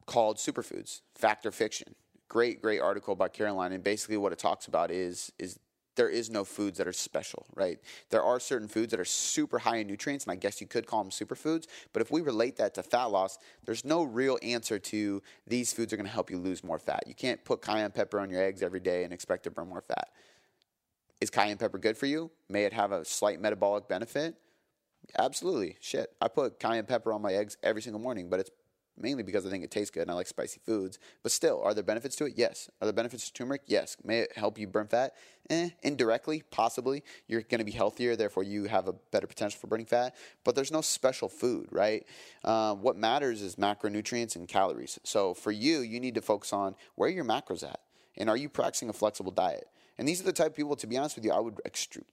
[0.05, 1.95] called Superfoods: Fact or Fiction.
[2.27, 5.59] Great, great article by Caroline, and basically what it talks about is is
[5.95, 7.77] there is no foods that are special, right?
[8.09, 10.87] There are certain foods that are super high in nutrients, and I guess you could
[10.87, 11.67] call them superfoods.
[11.91, 15.91] But if we relate that to fat loss, there's no real answer to these foods
[15.91, 17.03] are going to help you lose more fat.
[17.07, 19.81] You can't put cayenne pepper on your eggs every day and expect to burn more
[19.81, 20.09] fat.
[21.21, 22.31] Is cayenne pepper good for you?
[22.49, 24.35] May it have a slight metabolic benefit?
[25.19, 25.77] Absolutely.
[25.79, 26.11] Shit.
[26.19, 28.49] I put cayenne pepper on my eggs every single morning, but it's
[28.97, 30.97] mainly because I think it tastes good and I like spicy foods.
[31.21, 32.33] But still, are there benefits to it?
[32.37, 32.71] Yes.
[32.81, 33.61] Are there benefits to turmeric?
[33.67, 33.97] Yes.
[34.03, 35.13] May it help you burn fat?
[35.51, 37.03] Eh, indirectly, possibly.
[37.27, 40.15] You're going to be healthier, therefore you have a better potential for burning fat.
[40.43, 42.03] But there's no special food, right?
[42.43, 44.97] Uh, what matters is macronutrients and calories.
[45.03, 47.79] So for you, you need to focus on where your macros at,
[48.17, 49.67] and are you practicing a flexible diet?
[50.01, 52.05] And these are the type of people, to be honest with you, I would extrude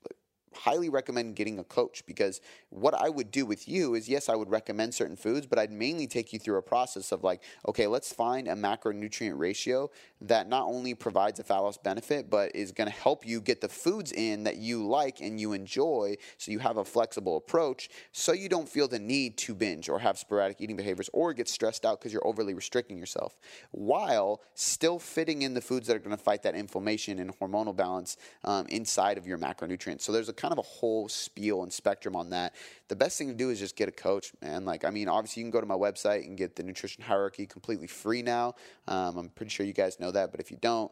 [0.59, 2.40] highly recommend getting a coach because
[2.71, 5.71] what I would do with you is yes, I would recommend certain foods, but I'd
[5.71, 9.90] mainly take you through a process of like, okay, let's find a macronutrient ratio
[10.21, 13.68] that not only provides a loss benefit, but is going to help you get the
[13.68, 18.33] foods in that you like and you enjoy so you have a flexible approach so
[18.33, 21.85] you don't feel the need to binge or have sporadic eating behaviors or get stressed
[21.85, 23.37] out because you're overly restricting yourself
[23.71, 27.75] while still fitting in the foods that are going to fight that inflammation and hormonal
[27.75, 30.03] balance um, inside of your macronutrients.
[30.03, 32.54] So there's a kind of a whole spiel and spectrum on that.
[32.88, 34.64] The best thing to do is just get a coach, man.
[34.64, 37.46] Like, I mean, obviously, you can go to my website and get the nutrition hierarchy
[37.46, 38.54] completely free now.
[38.87, 40.90] Um, I'm pretty sure you guys know that, but if you don't,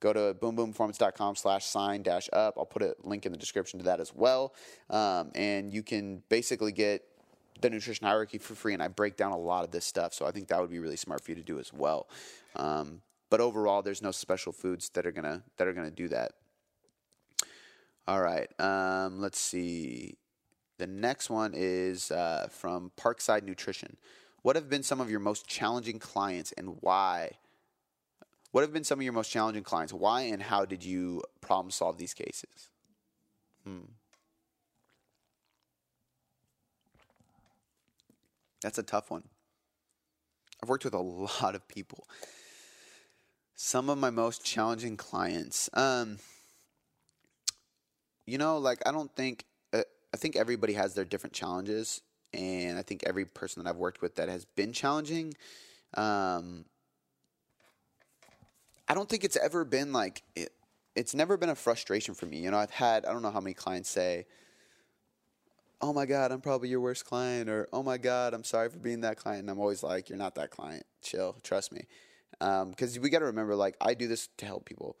[0.00, 2.54] go to boomboomperformance.com slash sign dash up.
[2.56, 4.54] I'll put a link in the description to that as well.
[4.90, 7.02] Um, and you can basically get
[7.60, 10.14] the nutrition hierarchy for free, and I break down a lot of this stuff.
[10.14, 12.08] So I think that would be really smart for you to do as well.
[12.56, 16.32] Um, but overall, there's no special foods that are gonna that are gonna do that.
[18.08, 18.48] All right.
[18.58, 20.16] Um, let's see.
[20.78, 23.98] The next one is uh, from Parkside Nutrition.
[24.40, 27.32] What have been some of your most challenging clients and why?
[28.50, 29.92] What have been some of your most challenging clients?
[29.92, 32.70] Why and how did you problem solve these cases?
[33.64, 33.90] Hmm.
[38.62, 39.24] That's a tough one.
[40.62, 40.98] I've worked with a
[41.42, 42.06] lot of people.
[43.54, 45.68] Some of my most challenging clients.
[45.74, 46.20] Um,
[48.28, 52.02] you know, like I don't think uh, I think everybody has their different challenges,
[52.34, 55.32] and I think every person that I've worked with that has been challenging,
[55.94, 56.66] um,
[58.86, 60.50] I don't think it's ever been like it,
[60.94, 62.38] it's never been a frustration for me.
[62.38, 64.26] You know, I've had I don't know how many clients say,
[65.80, 68.78] "Oh my God, I'm probably your worst client," or "Oh my God, I'm sorry for
[68.78, 70.84] being that client." And I'm always like, "You're not that client.
[71.00, 71.86] Chill, trust me."
[72.38, 74.96] Because um, we got to remember, like, I do this to help people.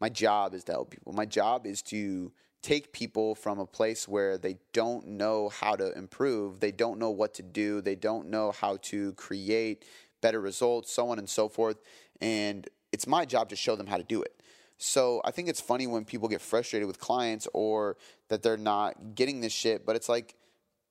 [0.00, 1.12] My job is to help people.
[1.14, 2.32] My job is to
[2.64, 7.10] take people from a place where they don't know how to improve, they don't know
[7.10, 9.84] what to do, they don't know how to create
[10.22, 11.76] better results, so on and so forth.
[12.22, 14.40] And it's my job to show them how to do it.
[14.78, 17.98] So I think it's funny when people get frustrated with clients or
[18.28, 20.34] that they're not getting this shit, but it's like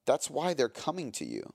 [0.06, 1.54] that's why they're coming to you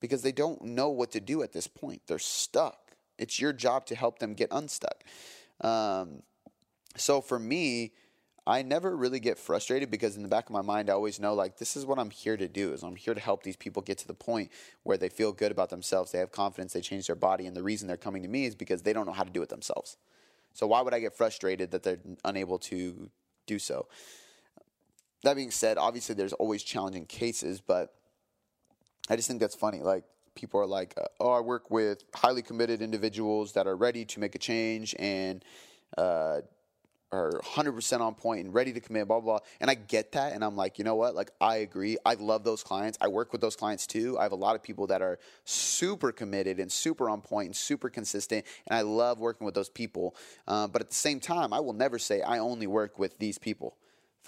[0.00, 2.00] because they don't know what to do at this point.
[2.06, 2.92] They're stuck.
[3.18, 5.04] It's your job to help them get unstuck.
[5.60, 6.22] Um,
[6.96, 7.92] so for me,
[8.48, 11.34] I never really get frustrated because in the back of my mind, I always know
[11.34, 12.72] like this is what I'm here to do.
[12.72, 14.50] Is I'm here to help these people get to the point
[14.84, 17.62] where they feel good about themselves, they have confidence, they change their body, and the
[17.62, 19.98] reason they're coming to me is because they don't know how to do it themselves.
[20.54, 23.10] So why would I get frustrated that they're unable to
[23.46, 23.86] do so?
[25.24, 27.92] That being said, obviously there's always challenging cases, but
[29.10, 29.80] I just think that's funny.
[29.80, 34.06] Like people are like, uh, "Oh, I work with highly committed individuals that are ready
[34.06, 35.44] to make a change and
[35.98, 36.40] uh,
[37.10, 39.46] are 100% on point and ready to commit, blah, blah, blah.
[39.60, 40.32] And I get that.
[40.32, 41.14] And I'm like, you know what?
[41.14, 41.96] Like, I agree.
[42.04, 42.98] I love those clients.
[43.00, 44.18] I work with those clients too.
[44.18, 47.56] I have a lot of people that are super committed and super on point and
[47.56, 48.44] super consistent.
[48.66, 50.14] And I love working with those people.
[50.46, 53.38] Uh, but at the same time, I will never say I only work with these
[53.38, 53.76] people.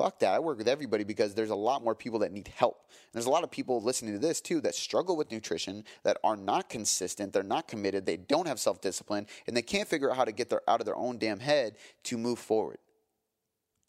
[0.00, 0.32] Fuck that.
[0.32, 2.86] I work with everybody because there's a lot more people that need help.
[2.88, 6.16] And there's a lot of people listening to this too that struggle with nutrition, that
[6.24, 10.10] are not consistent, they're not committed, they don't have self discipline, and they can't figure
[10.10, 12.78] out how to get their, out of their own damn head to move forward.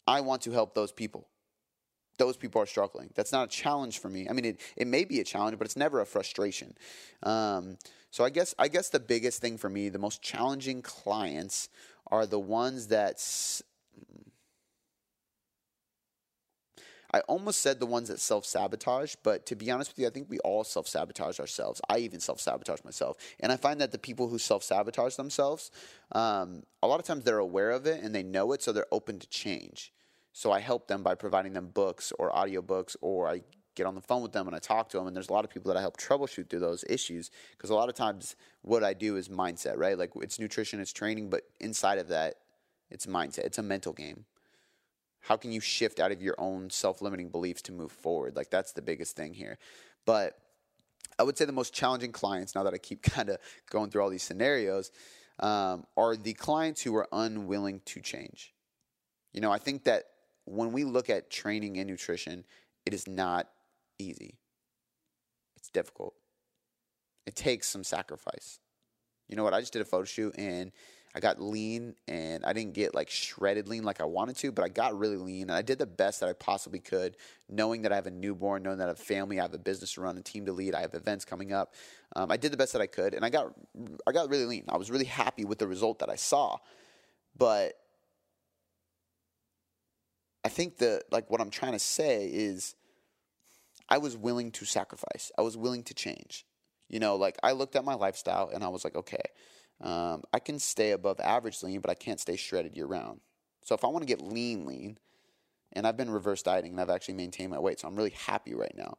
[0.06, 1.28] I want to help those people.
[2.18, 3.08] Those people are struggling.
[3.14, 4.28] That's not a challenge for me.
[4.28, 6.74] I mean, it, it may be a challenge, but it's never a frustration.
[7.22, 7.78] Um,
[8.10, 11.70] so I guess I guess the biggest thing for me, the most challenging clients,
[12.08, 13.18] are the ones that
[17.14, 20.10] I almost said the ones that self sabotage, but to be honest with you, I
[20.10, 21.80] think we all self sabotage ourselves.
[21.88, 23.18] I even self sabotage myself.
[23.40, 25.70] And I find that the people who self sabotage themselves,
[26.12, 28.86] um, a lot of times they're aware of it and they know it, so they're
[28.92, 29.92] open to change.
[30.32, 33.42] So I help them by providing them books or audiobooks, or I
[33.74, 35.06] get on the phone with them and I talk to them.
[35.06, 37.74] And there's a lot of people that I help troubleshoot through those issues because a
[37.74, 39.98] lot of times what I do is mindset, right?
[39.98, 42.36] Like it's nutrition, it's training, but inside of that,
[42.90, 43.40] it's mindset.
[43.40, 44.24] It's a mental game
[45.22, 48.36] how can you shift out of your own self-limiting beliefs to move forward?
[48.36, 49.58] Like that's the biggest thing here.
[50.04, 50.38] But
[51.18, 53.36] i would say the most challenging clients now that i keep kind of
[53.70, 54.90] going through all these scenarios
[55.40, 58.54] um, are the clients who are unwilling to change.
[59.32, 60.04] You know i think that
[60.44, 62.44] when we look at training and nutrition
[62.86, 63.48] it is not
[63.98, 64.38] easy.
[65.56, 66.14] It's difficult.
[67.26, 68.58] It takes some sacrifice.
[69.28, 69.54] You know what?
[69.54, 70.72] I just did a photo shoot and
[71.14, 74.64] I got lean and I didn't get like shredded lean like I wanted to, but
[74.64, 77.16] I got really lean and I did the best that I possibly could,
[77.50, 79.58] knowing that I have a newborn, knowing that I have a family, I have a
[79.58, 81.74] business to run, a team to lead, I have events coming up.
[82.16, 83.52] Um, I did the best that I could, and I got
[84.06, 84.64] I got really lean.
[84.68, 86.56] I was really happy with the result that I saw,
[87.36, 87.74] but
[90.44, 92.74] I think the like what I'm trying to say is
[93.88, 95.30] I was willing to sacrifice.
[95.36, 96.46] I was willing to change.
[96.88, 99.22] You know, like I looked at my lifestyle and I was like, okay
[99.82, 103.20] um, I can stay above average lean, but I can't stay shredded year round.
[103.64, 104.98] So if I want to get lean, lean,
[105.72, 108.54] and I've been reverse dieting and I've actually maintained my weight, so I'm really happy
[108.54, 108.96] right now.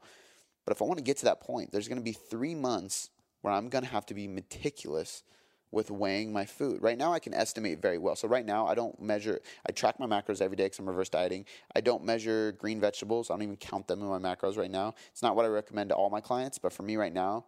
[0.66, 3.10] But if I want to get to that point, there's going to be three months
[3.42, 5.24] where I'm going to have to be meticulous
[5.72, 6.82] with weighing my food.
[6.82, 8.16] Right now, I can estimate very well.
[8.16, 9.42] So right now, I don't measure.
[9.68, 11.46] I track my macros every day because I'm reverse dieting.
[11.76, 13.30] I don't measure green vegetables.
[13.30, 14.94] I don't even count them in my macros right now.
[15.12, 17.46] It's not what I recommend to all my clients, but for me right now,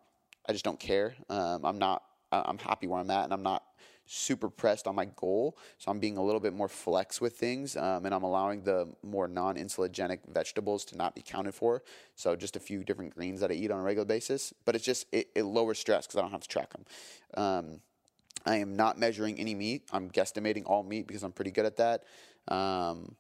[0.50, 1.16] I just don't care.
[1.30, 2.02] Um, I'm not
[2.32, 3.64] I'm happy where I'm at, and I'm not
[4.06, 5.58] super pressed on my goal.
[5.78, 8.94] So I'm being a little bit more flex with things, um, and I'm allowing the
[9.04, 11.82] more non-insulinogenic vegetables to not be counted for.
[12.16, 14.86] So just a few different greens that I eat on a regular basis, but it's
[14.86, 16.86] just it, it lowers stress because I don't have to track them.
[17.36, 17.80] Um,
[18.46, 19.84] I am not measuring any meat.
[19.92, 22.04] I'm guesstimating all meat because I'm pretty good at that.
[22.48, 23.16] Um,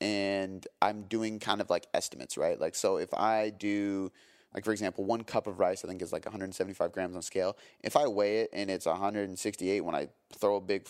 [0.00, 2.60] and I'm doing kind of like estimates, right?
[2.60, 4.10] Like, so if I do
[4.54, 7.56] like for example, one cup of rice I think is like 175 grams on scale.
[7.82, 10.86] If I weigh it and it's 168 when I throw a big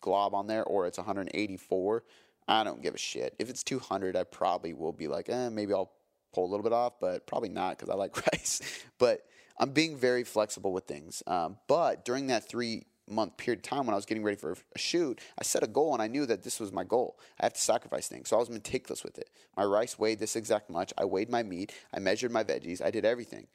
[0.00, 2.04] glob on there, or it's 184,
[2.48, 3.34] I don't give a shit.
[3.38, 5.92] If it's 200, I probably will be like, eh, maybe I'll
[6.32, 8.60] pull a little bit off, but probably not because I like rice.
[8.98, 9.22] but
[9.58, 11.22] I'm being very flexible with things.
[11.26, 14.52] Um, but during that three month period of time when I was getting ready for
[14.52, 17.18] a shoot, I set a goal and I knew that this was my goal.
[17.40, 18.28] I have to sacrifice things.
[18.28, 19.30] So I was meticulous with it.
[19.56, 20.92] My rice weighed this exact much.
[20.98, 21.72] I weighed my meat.
[21.94, 22.84] I measured my veggies.
[22.84, 23.46] I did everything.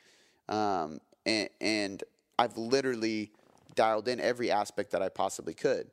[0.50, 2.04] Um, and, and
[2.38, 3.32] I've literally
[3.76, 5.90] dialed in every aspect that I possibly could.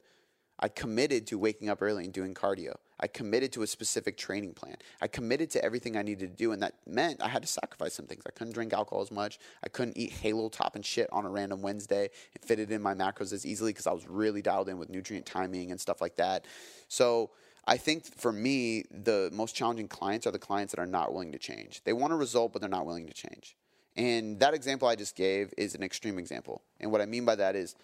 [0.61, 2.75] I committed to waking up early and doing cardio.
[3.01, 4.77] I committed to a specific training plan.
[5.01, 7.95] I committed to everything I needed to do, and that meant I had to sacrifice
[7.95, 8.23] some things.
[8.27, 9.39] I couldn't drink alcohol as much.
[9.65, 12.83] I couldn't eat Halo top and shit on a random Wednesday and fit it in
[12.83, 16.03] my macros as easily because I was really dialed in with nutrient timing and stuff
[16.03, 16.45] like that.
[16.89, 17.31] So
[17.65, 21.33] I think for me, the most challenging clients are the clients that are not willing
[21.33, 21.83] to change.
[21.85, 23.57] They want a result, but they're not willing to change.
[23.97, 26.63] And that example I just gave is an extreme example.
[26.81, 27.75] And what I mean by that is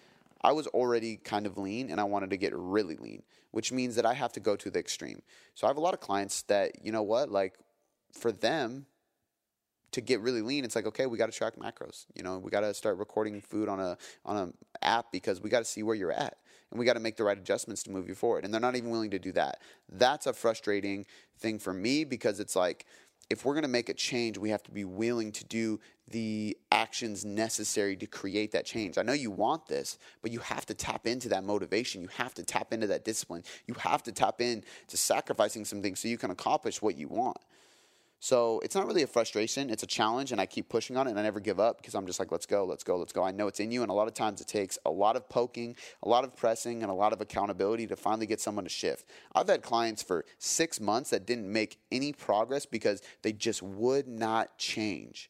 [0.41, 3.95] I was already kind of lean and I wanted to get really lean, which means
[3.95, 5.21] that I have to go to the extreme.
[5.55, 7.55] So I have a lot of clients that, you know what, like
[8.13, 8.85] for them
[9.91, 12.05] to get really lean, it's like, okay, we got to track macros.
[12.13, 15.49] You know, we got to start recording food on a on an app because we
[15.49, 16.37] got to see where you're at
[16.71, 18.43] and we got to make the right adjustments to move you forward.
[18.43, 19.61] And they're not even willing to do that.
[19.89, 21.05] That's a frustrating
[21.39, 22.85] thing for me because it's like
[23.29, 26.57] if we're going to make a change, we have to be willing to do the
[26.71, 28.97] actions necessary to create that change.
[28.97, 32.01] I know you want this, but you have to tap into that motivation.
[32.01, 33.43] You have to tap into that discipline.
[33.65, 37.37] You have to tap into sacrificing some things so you can accomplish what you want.
[38.19, 41.11] So it's not really a frustration, it's a challenge, and I keep pushing on it
[41.11, 43.23] and I never give up because I'm just like, let's go, let's go, let's go.
[43.23, 45.29] I know it's in you, and a lot of times it takes a lot of
[45.29, 48.69] poking, a lot of pressing, and a lot of accountability to finally get someone to
[48.69, 49.07] shift.
[49.35, 54.07] I've had clients for six months that didn't make any progress because they just would
[54.07, 55.29] not change.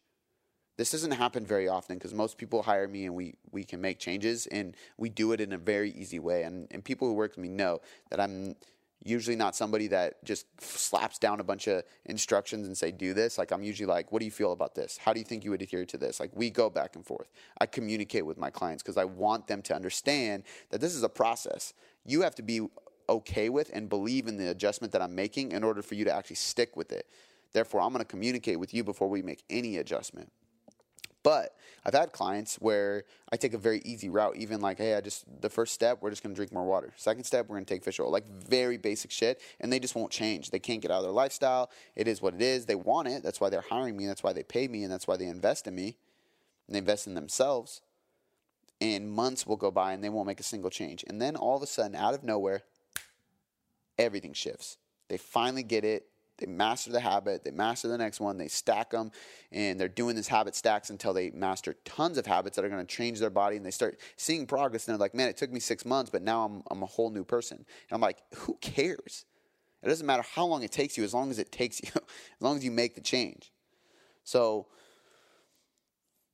[0.78, 3.98] This doesn't happen very often because most people hire me and we, we can make
[3.98, 6.44] changes and we do it in a very easy way.
[6.44, 7.82] And, and people who work with me know
[8.12, 8.56] that I'm
[9.04, 13.38] usually not somebody that just slaps down a bunch of instructions and say do this.
[13.38, 14.98] Like i'm usually like what do you feel about this?
[14.98, 16.20] How do you think you would adhere to this?
[16.20, 17.30] Like we go back and forth.
[17.60, 21.10] I communicate with my clients because i want them to understand that this is a
[21.10, 21.74] process.
[22.06, 22.68] You have to be
[23.10, 26.14] okay with and believe in the adjustment that i'm making in order for you to
[26.14, 27.08] actually stick with it.
[27.54, 30.32] Therefore i'm going to communicate with you before we make any adjustment
[31.28, 33.04] but I've had clients where
[33.34, 36.10] I take a very easy route, even like, hey, I just, the first step, we're
[36.10, 36.94] just gonna drink more water.
[36.96, 38.10] Second step, we're gonna take fish oil.
[38.10, 40.52] Like very basic shit, and they just won't change.
[40.52, 41.70] They can't get out of their lifestyle.
[41.98, 42.66] It is what it is.
[42.66, 43.24] They want it.
[43.24, 44.08] That's why they're hiring me.
[44.08, 45.98] That's why they pay me, and that's why they invest in me.
[46.66, 47.82] And they invest in themselves.
[48.80, 51.04] And months will go by and they won't make a single change.
[51.08, 52.62] And then all of a sudden, out of nowhere,
[54.00, 54.78] everything shifts.
[55.10, 56.06] They finally get it
[56.38, 59.12] they master the habit, they master the next one, they stack them,
[59.52, 62.86] and they're doing this habit stacks until they master tons of habits that are going
[62.86, 64.88] to change their body, and they start seeing progress.
[64.88, 67.10] And they're like, "Man, it took me six months, but now I'm I'm a whole
[67.10, 69.26] new person." And I'm like, "Who cares?
[69.84, 72.42] It doesn't matter how long it takes you, as long as it takes you, as
[72.42, 73.52] long as you make the change."
[74.24, 74.68] So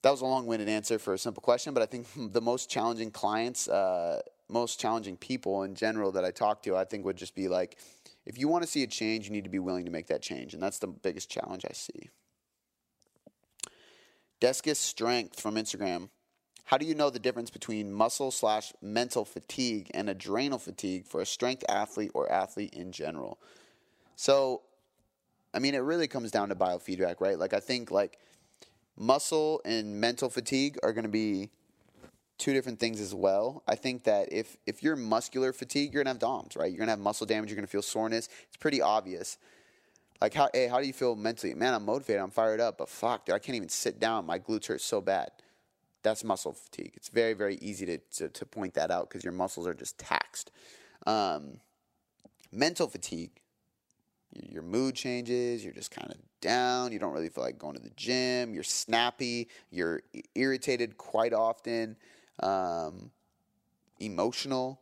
[0.03, 3.09] that was a long-winded answer for a simple question, but I think the most challenging
[3.09, 7.33] clients, uh, most challenging people in general that I talk to, I think would just
[7.33, 7.77] be like
[8.25, 10.21] if you want to see a change, you need to be willing to make that
[10.21, 10.53] change.
[10.53, 12.09] And that's the biggest challenge I see.
[14.39, 16.09] Descus Strength from Instagram.
[16.65, 21.21] How do you know the difference between muscle slash mental fatigue and adrenal fatigue for
[21.21, 23.39] a strength athlete or athlete in general?
[24.15, 24.61] So,
[25.53, 27.37] I mean, it really comes down to biofeedback, right?
[27.37, 28.17] Like, I think like
[28.97, 31.49] muscle and mental fatigue are going to be
[32.43, 33.63] two different things as well.
[33.69, 36.69] I think that if if you're muscular fatigue, you're gonna have DOMS, right?
[36.69, 37.49] You're gonna have muscle damage.
[37.49, 38.27] You're gonna feel soreness.
[38.49, 39.37] It's pretty obvious.
[40.19, 41.53] Like how hey, how do you feel mentally?
[41.53, 42.21] Man, I'm motivated.
[42.21, 44.25] I'm fired up, but fuck, dude, I can't even sit down.
[44.25, 45.31] My glutes hurt so bad.
[46.01, 46.91] That's muscle fatigue.
[46.95, 49.97] It's very very easy to to, to point that out because your muscles are just
[49.97, 50.51] taxed.
[51.07, 51.61] Um,
[52.51, 53.31] mental fatigue.
[54.33, 55.63] Your mood changes.
[55.63, 56.91] You're just kind of down.
[56.91, 58.53] You don't really feel like going to the gym.
[58.53, 59.47] You're snappy.
[59.71, 60.01] You're
[60.35, 61.95] irritated quite often
[62.41, 63.11] um,
[63.99, 64.79] emotional,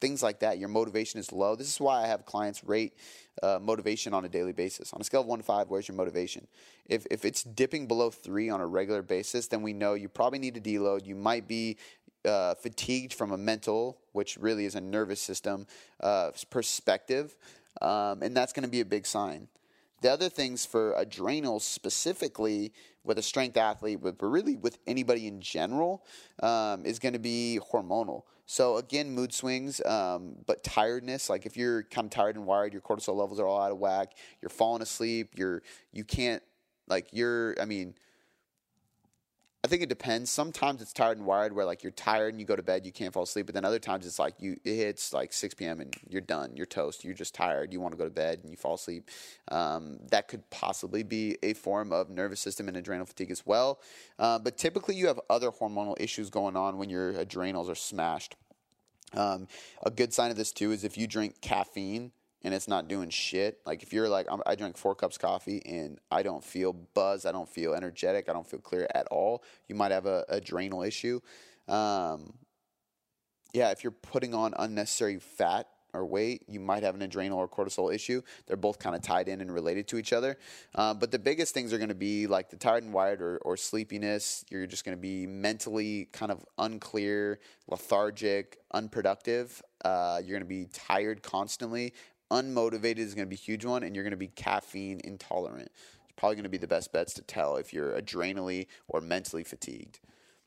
[0.00, 0.58] things like that.
[0.58, 1.56] Your motivation is low.
[1.56, 2.94] This is why I have clients rate
[3.42, 4.92] uh, motivation on a daily basis.
[4.92, 6.46] On a scale of one to five, where's your motivation?
[6.86, 10.38] If, if it's dipping below three on a regular basis, then we know you probably
[10.38, 11.06] need to deload.
[11.06, 11.78] You might be
[12.24, 15.66] uh, fatigued from a mental, which really is a nervous system
[16.00, 17.36] uh, perspective,
[17.82, 19.48] um, and that's going to be a big sign.
[20.04, 22.74] The other things for adrenals specifically
[23.04, 26.04] with a strength athlete, but really with anybody in general,
[26.42, 28.24] um, is going to be hormonal.
[28.44, 31.30] So again, mood swings, um, but tiredness.
[31.30, 33.78] Like if you're kind of tired and wired, your cortisol levels are all out of
[33.78, 34.12] whack.
[34.42, 35.30] You're falling asleep.
[35.36, 36.42] You're you can't
[36.86, 37.56] like you're.
[37.58, 37.94] I mean,
[39.64, 40.30] I think it depends.
[40.30, 42.92] Sometimes it's tired and wired where like you're tired and you go to bed, you
[42.92, 43.46] can't fall asleep.
[43.46, 45.80] But then other times it's like you it hits like 6 p.m.
[45.80, 48.50] and you're done, you're toast, you're just tired, you want to go to bed and
[48.50, 49.08] you fall asleep.
[49.50, 53.80] Um, that could possibly be a form of nervous system and adrenal fatigue as well.
[54.18, 58.36] Uh, but typically you have other hormonal issues going on when your adrenals are smashed.
[59.14, 59.48] Um,
[59.82, 62.12] a good sign of this too is if you drink caffeine
[62.44, 63.58] and it's not doing shit.
[63.64, 67.32] Like if you're like, i drink four cups coffee and I don't feel buzz, I
[67.32, 69.42] don't feel energetic, I don't feel clear at all.
[69.66, 71.20] You might have a adrenal issue.
[71.66, 72.34] Um,
[73.54, 77.48] yeah, if you're putting on unnecessary fat or weight, you might have an adrenal or
[77.48, 78.20] cortisol issue.
[78.46, 80.36] They're both kind of tied in and related to each other.
[80.74, 83.38] Uh, but the biggest things are going to be like the tired and wired or,
[83.38, 84.44] or sleepiness.
[84.50, 87.38] You're just going to be mentally kind of unclear,
[87.68, 89.62] lethargic, unproductive.
[89.84, 91.94] Uh, you're going to be tired constantly.
[92.30, 95.70] Unmotivated is going to be a huge one, and you're going to be caffeine intolerant.
[96.04, 99.44] It's probably going to be the best bets to tell if you're adrenally or mentally
[99.44, 100.00] fatigued.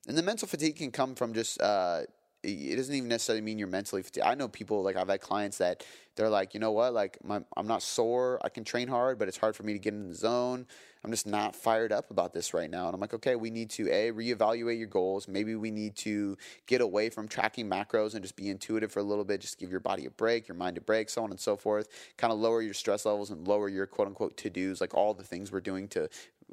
[0.08, 2.02] And the mental fatigue can come from just uh,
[2.48, 4.26] it doesn't even necessarily mean you're mentally fatigued.
[4.26, 5.84] I know people like I've had clients that
[6.16, 9.28] they're like, you know what, like my, I'm not sore, I can train hard, but
[9.28, 10.66] it's hard for me to get in the zone.
[11.04, 12.88] I'm just not fired up about this right now.
[12.88, 15.28] And I'm like, okay, we need to a reevaluate your goals.
[15.28, 19.04] Maybe we need to get away from tracking macros and just be intuitive for a
[19.04, 19.42] little bit.
[19.42, 21.88] Just give your body a break, your mind a break, so on and so forth.
[22.18, 25.14] Kind of lower your stress levels and lower your quote unquote to dos, like all
[25.14, 26.10] the things we're doing to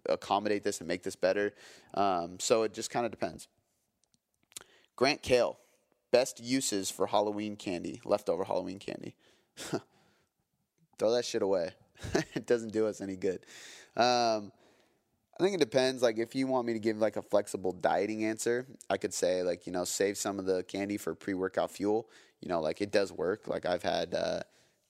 [0.09, 1.55] accommodate this and make this better.
[1.95, 3.49] Um, so it just kind of depends.
[4.97, 5.59] Grant Kale
[6.14, 9.16] Best uses for Halloween candy, leftover Halloween candy.
[10.96, 11.70] Throw that shit away.
[12.34, 13.40] it doesn't do us any good.
[13.96, 14.52] Um,
[15.36, 16.02] I think it depends.
[16.02, 19.42] Like, if you want me to give like a flexible dieting answer, I could say
[19.42, 22.08] like you know save some of the candy for pre-workout fuel.
[22.40, 23.48] You know, like it does work.
[23.48, 24.42] Like I've had uh,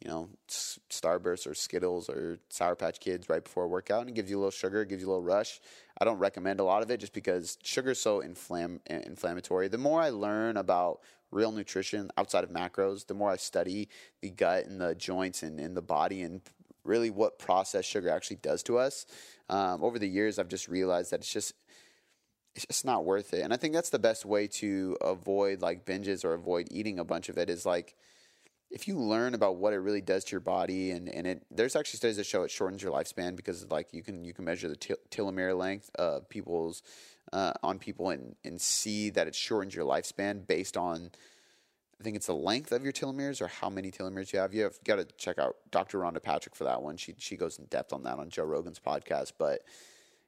[0.04, 4.14] you know Starburst or Skittles or Sour Patch Kids right before a workout, and it
[4.14, 5.60] gives you a little sugar, gives you a little rush.
[5.98, 9.68] I don't recommend a lot of it just because sugar is so inflam- inflammatory.
[9.68, 11.00] The more I learn about
[11.30, 13.88] real nutrition outside of macros, the more I study
[14.20, 16.42] the gut and the joints and, and the body and
[16.84, 19.06] really what processed sugar actually does to us.
[19.48, 21.54] Um, over the years, I've just realized that it's just
[22.54, 23.40] it's just not worth it.
[23.40, 27.04] And I think that's the best way to avoid like binges or avoid eating a
[27.04, 27.96] bunch of it is like
[28.74, 31.76] if you learn about what it really does to your body and, and it there's
[31.76, 34.68] actually studies that show it shortens your lifespan because like you can you can measure
[34.68, 36.82] the telomere length of people's
[37.32, 41.12] uh, on people and and see that it shortens your lifespan based on
[42.00, 44.52] I think it's the length of your telomeres or how many telomeres you have.
[44.52, 46.00] You have got to check out Dr.
[46.00, 46.96] Rhonda Patrick for that one.
[46.96, 49.60] She she goes in depth on that on Joe Rogan's podcast, but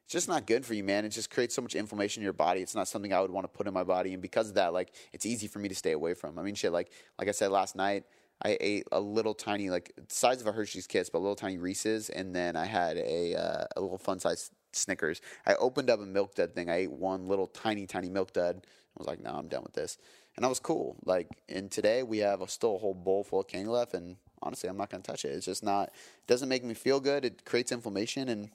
[0.05, 1.05] it's just not good for you, man.
[1.05, 2.61] It just creates so much inflammation in your body.
[2.61, 4.73] It's not something I would want to put in my body, and because of that,
[4.73, 6.39] like it's easy for me to stay away from.
[6.39, 8.05] I mean, shit, like like I said last night,
[8.43, 11.59] I ate a little tiny, like size of a Hershey's Kiss, but a little tiny
[11.59, 15.21] Reese's, and then I had a uh, a little fun size Snickers.
[15.47, 16.69] I opened up a milk dud thing.
[16.69, 18.57] I ate one little tiny, tiny milk dud.
[18.57, 19.99] I was like, no, I'm done with this,
[20.37, 20.97] and I was cool.
[21.05, 24.17] Like, and today we have a, still a whole bowl full of candy left, and
[24.43, 25.29] honestly, I'm not gonna touch it.
[25.29, 25.89] It's just not.
[25.89, 27.25] It doesn't make me feel good.
[27.25, 28.51] It creates inflammation, and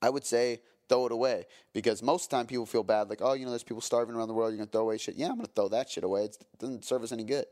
[0.00, 3.20] I would say throw it away because most of the time people feel bad, like,
[3.22, 4.50] oh, you know, there's people starving around the world.
[4.50, 5.16] You're gonna throw away shit.
[5.16, 6.24] Yeah, I'm gonna throw that shit away.
[6.24, 7.46] It's, it doesn't serve us any good.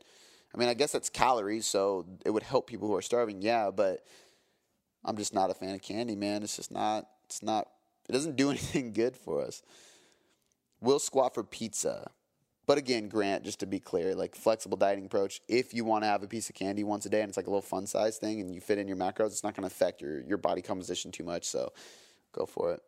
[0.53, 3.41] I mean, I guess that's calories, so it would help people who are starving.
[3.41, 4.05] Yeah, but
[5.03, 6.43] I'm just not a fan of candy, man.
[6.43, 7.07] It's just not.
[7.25, 7.67] It's not.
[8.07, 9.63] It doesn't do anything good for us.
[10.79, 12.11] We'll squat for pizza.
[12.65, 16.07] But again, Grant, just to be clear, like flexible dieting approach, if you want to
[16.07, 18.17] have a piece of candy once a day and it's like a little fun size
[18.17, 20.61] thing and you fit in your macros, it's not going to affect your, your body
[20.61, 21.43] composition too much.
[21.43, 21.73] So
[22.31, 22.81] go for it.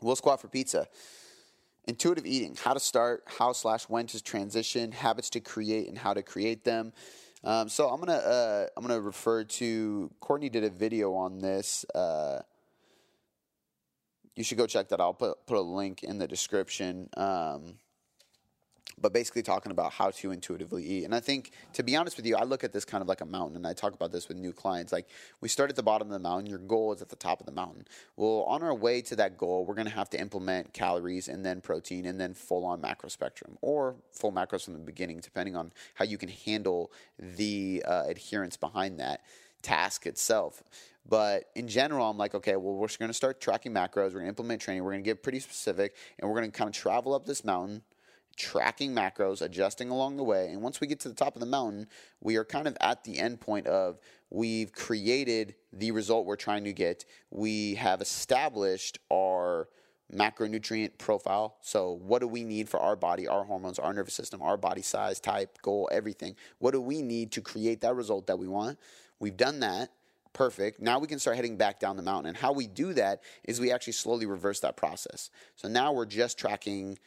[0.00, 0.88] We'll squat for pizza.
[1.86, 6.14] Intuitive eating, how to start, how slash when to transition, habits to create, and how
[6.14, 6.92] to create them.
[7.44, 11.84] Um, so I'm gonna uh, I'm gonna refer to Courtney did a video on this.
[11.92, 12.42] Uh,
[14.36, 15.00] you should go check that.
[15.00, 17.08] I'll put put a link in the description.
[17.16, 17.78] Um,
[18.98, 21.04] but basically talking about how to intuitively eat.
[21.04, 23.20] And I think, to be honest with you, I look at this kind of like
[23.20, 24.92] a mountain, and I talk about this with new clients.
[24.92, 25.08] Like,
[25.40, 27.46] we start at the bottom of the mountain, your goal is at the top of
[27.46, 27.86] the mountain.
[28.16, 31.60] Well, on our way to that goal, we're to have to implement calories and then
[31.60, 35.72] protein and then full on macro spectrum or full macros from the beginning, depending on
[35.94, 39.22] how you can handle the uh, adherence behind that
[39.62, 40.62] task itself.
[41.08, 44.08] But in general, I'm like, okay, well, we're going to start tracking macros.
[44.08, 44.84] We're going to implement training.
[44.84, 47.44] We're going to get pretty specific, and we're going to kind of travel up this
[47.44, 47.82] mountain
[48.36, 50.48] tracking macros, adjusting along the way.
[50.48, 51.86] And once we get to the top of the mountain,
[52.20, 53.98] we are kind of at the end point of
[54.30, 57.04] we've created the result we're trying to get.
[57.30, 59.68] We have established our
[60.12, 61.56] macronutrient profile.
[61.62, 64.82] So, what do we need for our body, our hormones, our nervous system, our body
[64.82, 66.36] size, type, goal, everything?
[66.58, 68.78] What do we need to create that result that we want?
[69.18, 69.90] We've done that.
[70.32, 70.80] Perfect.
[70.80, 72.30] Now we can start heading back down the mountain.
[72.30, 75.30] And how we do that is we actually slowly reverse that process.
[75.56, 76.98] So now we're just tracking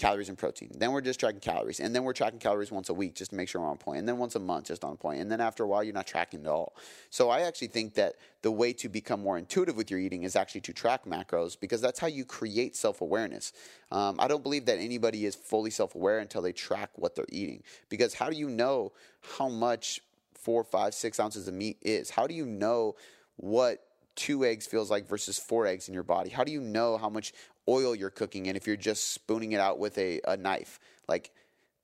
[0.00, 0.70] calories and protein.
[0.74, 1.78] Then we're just tracking calories.
[1.78, 3.98] And then we're tracking calories once a week just to make sure we're on point.
[3.98, 5.20] And then once a month just on point.
[5.20, 6.74] And then after a while, you're not tracking at all.
[7.10, 10.36] So I actually think that the way to become more intuitive with your eating is
[10.36, 13.52] actually to track macros because that's how you create self awareness.
[13.92, 17.26] Um, I don't believe that anybody is fully self aware until they track what they're
[17.28, 17.62] eating.
[17.90, 18.92] Because how do you know
[19.36, 20.00] how much
[20.32, 22.08] four, five, six ounces of meat is?
[22.08, 22.96] How do you know
[23.36, 23.84] what
[24.20, 26.30] two eggs feels like versus four eggs in your body?
[26.30, 27.32] How do you know how much
[27.68, 30.78] oil you're cooking in if you're just spooning it out with a, a knife?
[31.08, 31.32] Like,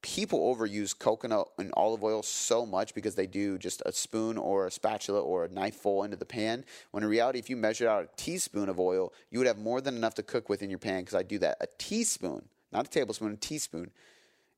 [0.02, 4.66] people overuse coconut and olive oil so much because they do just a spoon or
[4.66, 6.64] a spatula or a knife full into the pan.
[6.92, 9.80] When in reality, if you measured out a teaspoon of oil, you would have more
[9.80, 11.56] than enough to cook with in your pan because I do that.
[11.60, 13.90] A teaspoon, not a tablespoon, a teaspoon,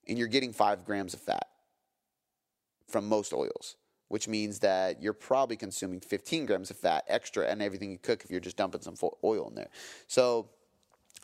[0.07, 1.49] and you're getting five grams of fat
[2.87, 3.77] from most oils
[4.09, 8.25] which means that you're probably consuming 15 grams of fat extra and everything you cook
[8.25, 9.69] if you're just dumping some oil in there.
[10.07, 10.49] So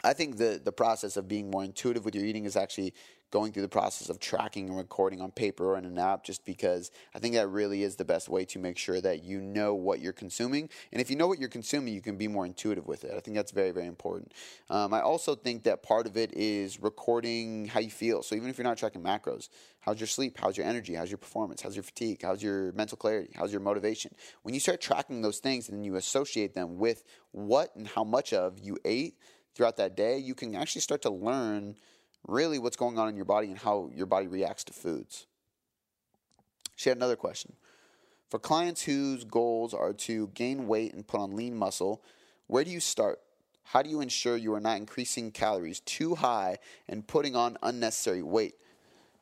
[0.05, 2.94] I think the the process of being more intuitive with your eating is actually
[3.34, 6.44] going through the process of tracking and recording on paper or in an app just
[6.44, 9.74] because I think that really is the best way to make sure that you know
[9.74, 10.70] what you're consuming.
[10.92, 13.12] And if you know what you're consuming, you can be more intuitive with it.
[13.12, 14.30] I think that's very, very important.
[14.70, 18.22] Um, I also think that part of it is recording how you feel.
[18.22, 19.48] So even if you're not tracking macros,
[19.80, 20.38] how's your sleep?
[20.38, 20.94] How's your energy?
[20.94, 21.61] How's your performance?
[21.61, 22.20] How's your fatigue?
[22.22, 23.32] How's your mental clarity?
[23.34, 24.14] How's your motivation?
[24.42, 27.02] When you start tracking those things and then you associate them with
[27.32, 29.16] what and how much of you ate
[29.55, 31.76] throughout that day, you can actually start to learn
[32.26, 35.26] really what's going on in your body and how your body reacts to foods.
[36.76, 37.55] She had another question.
[38.30, 42.02] For clients whose goals are to gain weight and put on lean muscle,
[42.46, 43.20] where do you start?
[43.62, 48.22] How do you ensure you are not increasing calories too high and putting on unnecessary
[48.22, 48.55] weight,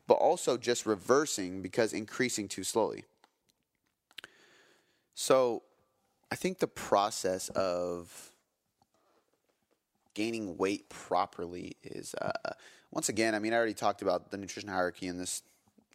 [0.06, 3.04] but also just reversing because increasing too slowly?
[5.14, 5.62] So,
[6.30, 8.31] I think the process of
[10.14, 12.52] gaining weight properly is uh,
[12.92, 15.42] once again, I mean, I already talked about the nutrition hierarchy in this.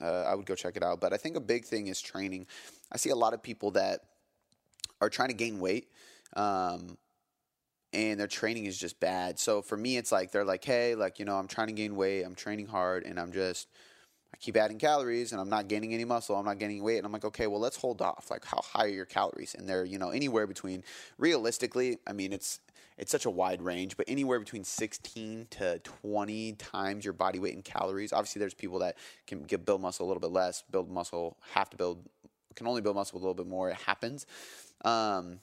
[0.02, 1.00] Uh, I would go check it out.
[1.00, 2.48] But I think a big thing is training.
[2.92, 4.02] I see a lot of people that
[5.00, 5.90] are trying to gain weight.
[6.36, 6.98] Um,
[7.94, 9.40] and their training is just bad.
[9.40, 11.96] So for me, it's like they're like, hey, like you know, I'm trying to gain
[11.96, 13.68] weight, I'm training hard, and I'm just
[14.34, 17.06] I keep adding calories, and I'm not gaining any muscle, I'm not gaining weight, and
[17.06, 18.30] I'm like, okay, well, let's hold off.
[18.30, 19.56] Like, how high are your calories?
[19.58, 20.84] And they're you know anywhere between
[21.18, 22.60] realistically, I mean, it's
[22.98, 27.54] it's such a wide range, but anywhere between 16 to 20 times your body weight
[27.54, 28.12] in calories.
[28.12, 31.70] Obviously, there's people that can get build muscle a little bit less, build muscle, have
[31.70, 32.04] to build,
[32.56, 33.70] can only build muscle a little bit more.
[33.70, 34.26] It happens.
[34.84, 35.40] Um,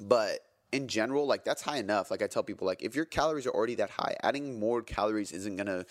[0.00, 0.40] but
[0.72, 2.10] in general, like that's high enough.
[2.10, 5.32] Like I tell people, like if your calories are already that high, adding more calories
[5.32, 5.86] isn't gonna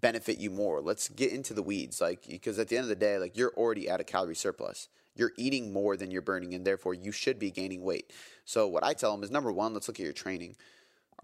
[0.00, 0.80] benefit you more.
[0.80, 3.52] Let's get into the weeds, like because at the end of the day, like you're
[3.56, 7.38] already at a calorie surplus you're eating more than you're burning, and therefore you should
[7.38, 8.12] be gaining weight.
[8.44, 10.56] So what I tell them is number one, let's look at your training.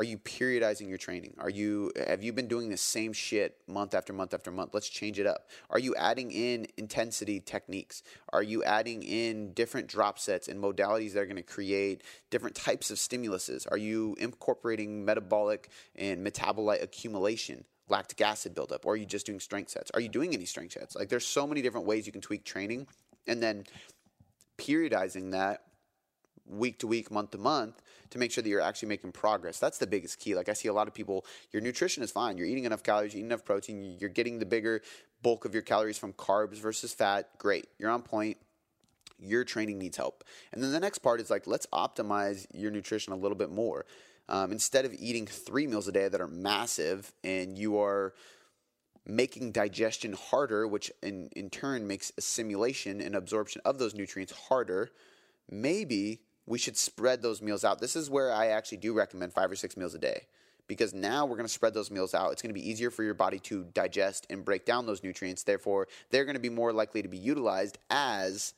[0.01, 1.35] Are you periodizing your training?
[1.39, 4.71] Are you have you been doing the same shit month after month after month?
[4.73, 5.51] Let's change it up.
[5.69, 8.03] Are you adding in intensity techniques?
[8.33, 12.57] Are you adding in different drop sets and modalities that are going to create different
[12.57, 13.71] types of stimuluses?
[13.71, 17.65] Are you incorporating metabolic and metabolite accumulation?
[17.91, 20.75] lactic acid buildup or are you just doing strength sets are you doing any strength
[20.75, 22.87] sets like there's so many different ways you can tweak training
[23.27, 23.65] and then
[24.59, 25.63] periodizing that
[26.47, 29.59] week to week, month to month to make sure that you're actually making progress.
[29.59, 30.35] That's the biggest key.
[30.35, 32.37] Like I see a lot of people, your nutrition is fine.
[32.37, 34.83] You're eating enough calories, you're eating enough protein, you're getting the bigger
[35.23, 37.29] bulk of your calories from carbs versus fat.
[37.39, 37.69] Great.
[37.79, 38.37] You're on point.
[39.19, 40.25] Your training needs help.
[40.53, 43.85] And then the next part is like, let's optimize your nutrition a little bit more.
[44.29, 48.15] Um, instead of eating three meals a day that are massive and you are
[49.11, 54.91] making digestion harder, which in, in turn makes assimilation and absorption of those nutrients harder,
[55.51, 57.81] maybe we should spread those meals out.
[57.81, 60.27] This is where I actually do recommend five or six meals a day
[60.67, 62.31] because now we're going to spread those meals out.
[62.31, 65.43] It's going to be easier for your body to digest and break down those nutrients.
[65.43, 68.55] Therefore, they're going to be more likely to be utilized as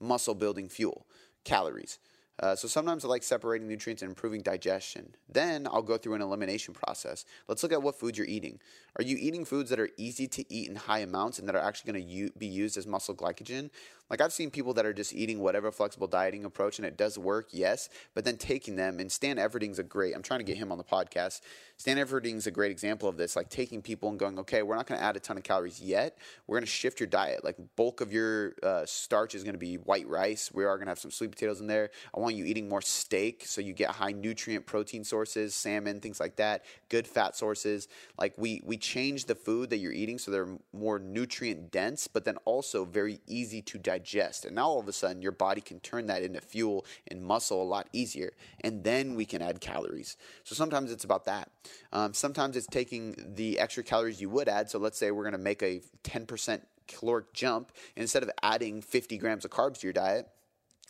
[0.00, 1.06] muscle building fuel,
[1.44, 1.98] calories.
[2.38, 5.14] Uh, so sometimes I like separating nutrients and improving digestion.
[5.28, 7.24] Then I'll go through an elimination process.
[7.48, 8.60] Let's look at what foods you're eating.
[8.98, 11.62] Are you eating foods that are easy to eat in high amounts and that are
[11.62, 13.70] actually going to u- be used as muscle glycogen?
[14.08, 17.18] Like I've seen people that are just eating whatever flexible dieting approach and it does
[17.18, 20.14] work, yes, but then taking them and Stan Efferding's a great.
[20.14, 21.40] I'm trying to get him on the podcast.
[21.76, 24.86] Stan Efferding's a great example of this, like taking people and going, okay, we're not
[24.86, 26.16] going to add a ton of calories yet.
[26.46, 27.44] We're going to shift your diet.
[27.44, 30.50] Like bulk of your uh, starch is going to be white rice.
[30.54, 31.90] We are going to have some sweet potatoes in there.
[32.16, 36.20] I want you eating more steak so you get high nutrient protein sources, salmon, things
[36.20, 36.64] like that.
[36.88, 37.88] Good fat sources.
[38.18, 42.24] Like we we change the food that you're eating so they're more nutrient dense, but
[42.24, 44.44] then also very easy to digest digest.
[44.44, 47.62] And now all of a sudden, your body can turn that into fuel and muscle
[47.62, 48.32] a lot easier.
[48.60, 50.16] And then we can add calories.
[50.44, 51.50] So sometimes it's about that.
[51.92, 54.70] Um, sometimes it's taking the extra calories you would add.
[54.70, 57.72] So let's say we're going to make a 10% caloric jump.
[57.96, 60.28] Instead of adding 50 grams of carbs to your diet,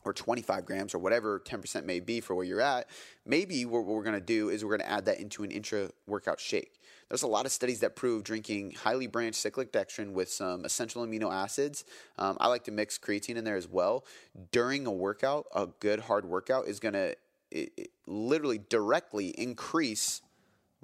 [0.06, 2.88] or 25 grams or whatever 10% may be for where you're at,
[3.24, 5.90] maybe what we're going to do is we're going to add that into an intra
[6.06, 6.80] workout shake.
[7.08, 11.04] There's a lot of studies that prove drinking highly branched cyclic dextrin with some essential
[11.04, 11.84] amino acids.
[12.18, 14.04] Um, I like to mix creatine in there as well.
[14.50, 17.14] During a workout, a good hard workout is going to
[18.06, 20.20] literally directly increase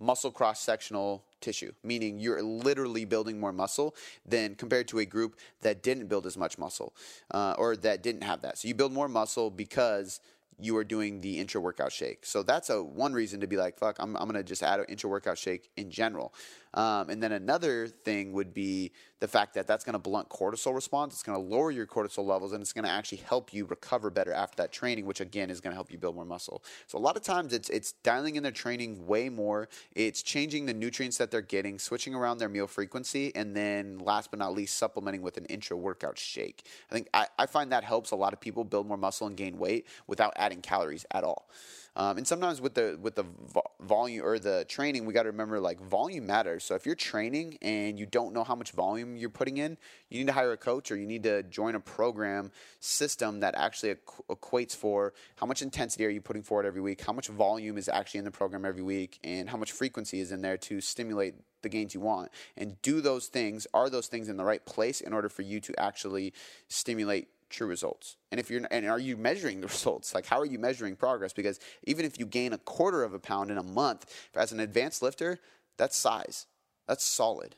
[0.01, 5.37] muscle cross sectional tissue, meaning you're literally building more muscle than compared to a group
[5.61, 6.95] that didn't build as much muscle
[7.33, 8.59] uh, or that didn't have that.
[8.59, 10.21] So you build more muscle because
[10.59, 12.25] you are doing the intra workout shake.
[12.25, 14.87] So that's a one reason to be like, fuck, I'm, I'm gonna just add an
[14.89, 16.33] intra workout shake in general.
[16.75, 20.75] Um, and then another thing would be the fact that that's going to blunt cortisol
[20.75, 21.15] response.
[21.15, 24.11] It's going to lower your cortisol levels, and it's going to actually help you recover
[24.11, 26.63] better after that training, which again is going to help you build more muscle.
[26.87, 29.69] So a lot of times it's it's dialing in their training way more.
[29.95, 34.31] It's changing the nutrients that they're getting, switching around their meal frequency, and then last
[34.31, 36.67] but not least, supplementing with an intra workout shake.
[36.91, 39.37] I think I, I find that helps a lot of people build more muscle and
[39.37, 41.49] gain weight without adding calories at all.
[41.95, 45.31] Um, and sometimes with the with the vo- volume or the training, we got to
[45.31, 46.65] remember like volume matters.
[46.65, 49.77] So if you're training and you don't know how much volume you're putting in,
[50.09, 53.55] you need to hire a coach or you need to join a program system that
[53.57, 57.29] actually equ- equates for how much intensity are you putting forward every week, how much
[57.29, 60.57] volume is actually in the program every week, and how much frequency is in there
[60.57, 62.31] to stimulate the gains you want.
[62.57, 65.61] And do those things, are those things in the right place in order for you
[65.61, 66.33] to actually
[66.69, 68.17] stimulate true results?
[68.33, 70.15] And if you're and are you measuring the results?
[70.15, 71.33] Like how are you measuring progress?
[71.33, 74.59] Because even if you gain a quarter of a pound in a month as an
[74.59, 75.39] advanced lifter,
[75.77, 76.47] that's size.
[76.89, 77.55] That's solid.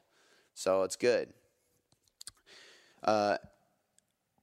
[0.55, 1.33] So it's good.
[3.03, 3.37] Uh,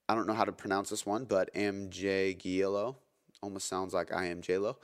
[0.09, 2.95] I don't know how to pronounce this one, but AMJ Gielo
[3.41, 4.75] almost sounds like I am JLo.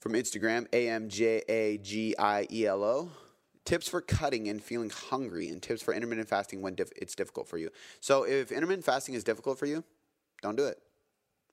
[0.00, 3.10] From Instagram, A M J A G I E L O
[3.64, 7.58] tips for cutting and feeling hungry, and tips for intermittent fasting when it's difficult for
[7.58, 7.70] you.
[8.00, 9.84] So, if intermittent fasting is difficult for you,
[10.42, 10.78] don't do it.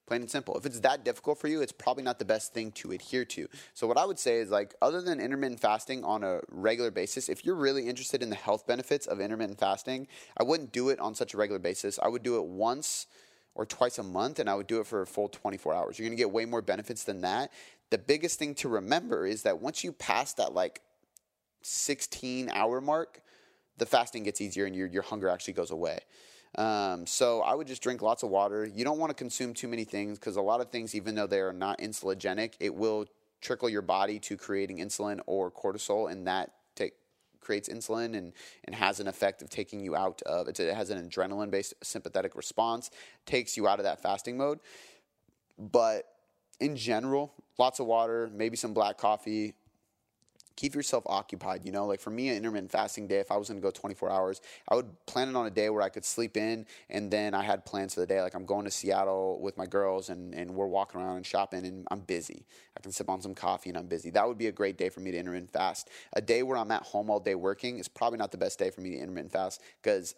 [0.08, 0.58] Plain and simple.
[0.58, 3.48] If it's that difficult for you, it's probably not the best thing to adhere to.
[3.76, 7.30] So, what I would say is like, other than intermittent fasting on a regular basis,
[7.30, 10.08] if you're really interested in the health benefits of intermittent fasting,
[10.38, 12.00] I wouldn't do it on such a regular basis.
[12.02, 13.06] I would do it once
[13.54, 16.00] or twice a month, and I would do it for a full 24 hours.
[16.00, 17.52] You're gonna get way more benefits than that.
[17.92, 20.82] The biggest thing to remember is that once you pass that like
[21.62, 23.22] 16 hour mark,
[23.78, 26.00] the fasting gets easier and your, your hunger actually goes away.
[26.56, 28.66] Um, so I would just drink lots of water.
[28.66, 31.28] You don't want to consume too many things because a lot of things, even though
[31.28, 33.06] they are not insulinogenic, it will
[33.42, 36.94] trickle your body to creating insulin or cortisol, and that take,
[37.40, 38.34] creates insulin and,
[38.66, 40.58] and has an effect of taking you out of it.
[40.58, 42.90] has an adrenaline based sympathetic response,
[43.26, 44.60] takes you out of that fasting mode.
[45.58, 46.06] But
[46.60, 49.54] in general, lots of water, maybe some black coffee,
[50.60, 51.62] keep yourself occupied.
[51.64, 53.72] You know, like for me, an intermittent fasting day, if I was going to go
[53.72, 57.10] 24 hours, I would plan it on a day where I could sleep in, and
[57.10, 58.22] then I had plans for the day.
[58.22, 61.66] Like I'm going to Seattle with my girls, and, and we're walking around and shopping,
[61.66, 62.46] and I'm busy.
[62.78, 64.10] I can sip on some coffee, and I'm busy.
[64.10, 65.90] That would be a great day for me to intermittent fast.
[66.14, 68.70] A day where I'm at home all day working is probably not the best day
[68.70, 70.14] for me to intermittent fast because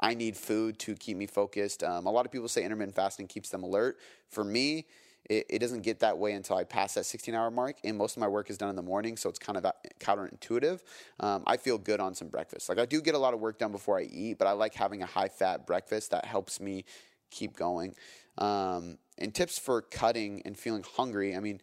[0.00, 1.84] I need food to keep me focused.
[1.84, 3.98] Um, a lot of people say intermittent fasting keeps them alert.
[4.30, 4.86] For me,
[5.28, 7.76] it, it doesn't get that way until I pass that 16 hour mark.
[7.84, 9.66] And most of my work is done in the morning, so it's kind of
[10.00, 10.80] counterintuitive.
[11.20, 12.68] Um, I feel good on some breakfast.
[12.68, 14.74] Like I do get a lot of work done before I eat, but I like
[14.74, 16.84] having a high fat breakfast that helps me
[17.30, 17.94] keep going.
[18.38, 21.36] Um, and tips for cutting and feeling hungry.
[21.36, 21.60] I mean,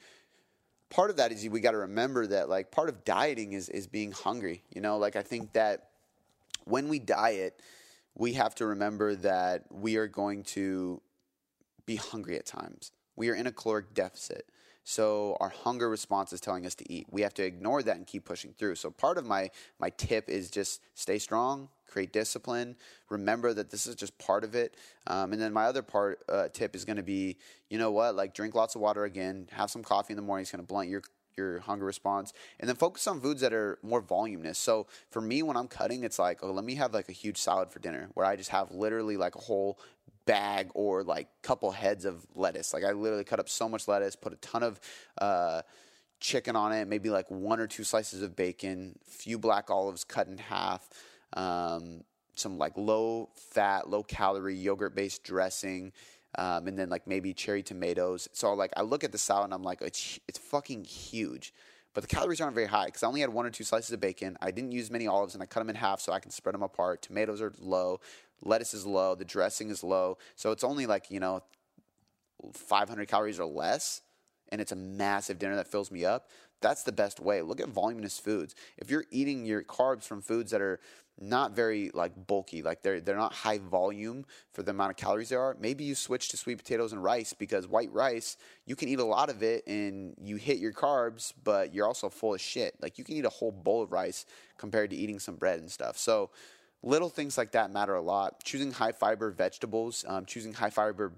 [0.89, 3.87] part of that is we got to remember that like part of dieting is is
[3.87, 4.63] being hungry.
[4.73, 5.89] You know, like I think that
[6.65, 7.59] when we diet,
[8.15, 11.01] we have to remember that we are going to
[11.85, 14.45] be hungry at times we are in a caloric deficit.
[14.85, 17.05] So our hunger response is telling us to eat.
[17.11, 18.75] We have to ignore that and keep pushing through.
[18.75, 22.75] So part of my my tip is just stay strong, create discipline.
[23.09, 24.75] Remember that this is just part of it.
[25.05, 27.37] Um, and then my other part uh, tip is going to be,
[27.69, 29.47] you know what, like drink lots of water again.
[29.51, 30.41] Have some coffee in the morning.
[30.43, 31.03] It's going to blunt your
[31.37, 35.41] your hunger response and then focus on foods that are more voluminous so for me
[35.41, 38.09] when i'm cutting it's like oh let me have like a huge salad for dinner
[38.13, 39.79] where i just have literally like a whole
[40.29, 42.71] bag or like couple heads of lettuce.
[42.71, 44.79] Like I literally cut up so much lettuce, put a ton of
[45.19, 45.63] uh,
[46.19, 50.27] chicken on it, maybe like one or two slices of bacon, few black olives cut
[50.27, 50.87] in half,
[51.33, 52.03] um,
[52.35, 55.91] some like low fat, low calorie yogurt based dressing.
[56.37, 58.29] Um, and then like maybe cherry tomatoes.
[58.33, 61.55] So like I look at the salad and I'm like, it's it's fucking huge,
[61.95, 63.99] but the calories aren't very high because I only had one or two slices of
[63.99, 64.37] bacon.
[64.39, 66.53] I didn't use many olives and I cut them in half so I can spread
[66.53, 67.01] them apart.
[67.01, 67.99] Tomatoes are low
[68.43, 70.17] lettuce is low, the dressing is low.
[70.35, 71.43] So it's only like, you know,
[72.53, 74.01] 500 calories or less,
[74.49, 76.29] and it's a massive dinner that fills me up.
[76.61, 77.41] That's the best way.
[77.41, 78.55] Look at voluminous foods.
[78.77, 80.79] If you're eating your carbs from foods that are
[81.21, 85.29] not very like bulky, like they're they're not high volume for the amount of calories
[85.29, 85.55] there are.
[85.59, 89.05] Maybe you switch to sweet potatoes and rice because white rice you can eat a
[89.05, 92.75] lot of it and you hit your carbs, but you're also full of shit.
[92.81, 94.25] Like you can eat a whole bowl of rice
[94.57, 95.97] compared to eating some bread and stuff.
[95.97, 96.29] So
[96.83, 98.43] little things like that matter a lot.
[98.43, 101.13] Choosing high fiber vegetables, um, choosing high fiber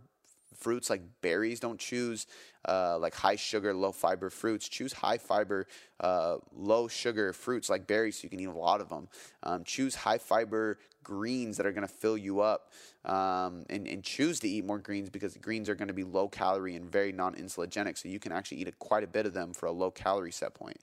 [0.62, 1.60] fruits like berries.
[1.60, 2.28] Don't choose
[2.68, 4.70] uh, like high sugar, low fiber fruits.
[4.70, 5.68] Choose high fiber,
[6.00, 9.08] uh, low sugar fruits like berries so you can eat a lot of them.
[9.44, 12.72] Um, choose high fiber greens that are going to fill you up
[13.06, 16.28] um, and, and, choose to eat more greens because greens are going to be low
[16.28, 17.98] calorie and very non insulinogenic.
[17.98, 20.32] So you can actually eat a, quite a bit of them for a low calorie
[20.32, 20.78] set point.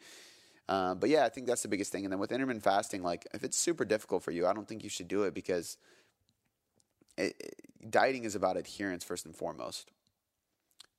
[0.69, 2.05] Uh, but yeah, I think that's the biggest thing.
[2.05, 4.85] And then with intermittent fasting, like if it's super difficult for you, I don't think
[4.85, 5.79] you should do it because
[7.17, 9.91] it, it, dieting is about adherence first and foremost.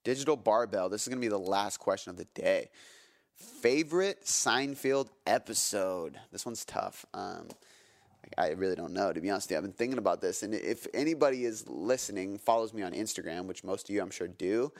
[0.03, 0.89] Digital barbell.
[0.89, 2.69] This is going to be the last question of the day.
[3.35, 6.19] Favorite Seinfeld episode?
[6.31, 7.05] This one's tough.
[7.13, 7.47] Um,
[8.37, 9.57] I really don't know, to be honest with you.
[9.57, 10.43] I've been thinking about this.
[10.43, 14.27] And if anybody is listening, follows me on Instagram, which most of you I'm sure
[14.27, 14.71] do,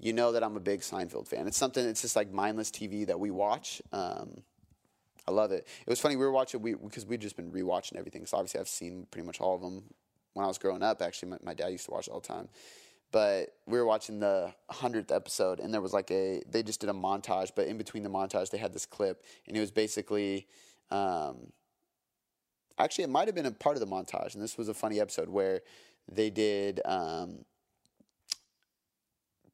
[0.00, 1.46] you know that I'm a big Seinfeld fan.
[1.46, 3.82] It's something, it's just like mindless TV that we watch.
[3.92, 4.42] Um,
[5.28, 5.66] I love it.
[5.86, 8.24] It was funny, we were watching, we because we've just been rewatching everything.
[8.26, 9.84] So obviously I've seen pretty much all of them
[10.32, 11.02] when I was growing up.
[11.02, 12.48] Actually, my, my dad used to watch all the time.
[13.12, 16.88] But we were watching the hundredth episode, and there was like a they just did
[16.88, 20.46] a montage, but in between the montage, they had this clip, and it was basically.
[20.92, 21.52] Um,
[22.78, 25.00] actually, it might have been a part of the montage, and this was a funny
[25.00, 25.62] episode where
[26.10, 26.80] they did.
[26.84, 27.44] Um,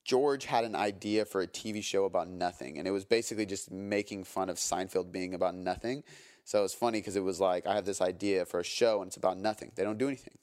[0.06, 3.72] George had an idea for a TV show about nothing, and it was basically just
[3.72, 6.04] making fun of Seinfeld being about nothing.
[6.44, 9.02] So it was funny because it was like I have this idea for a show,
[9.02, 9.72] and it's about nothing.
[9.74, 10.38] They don't do anything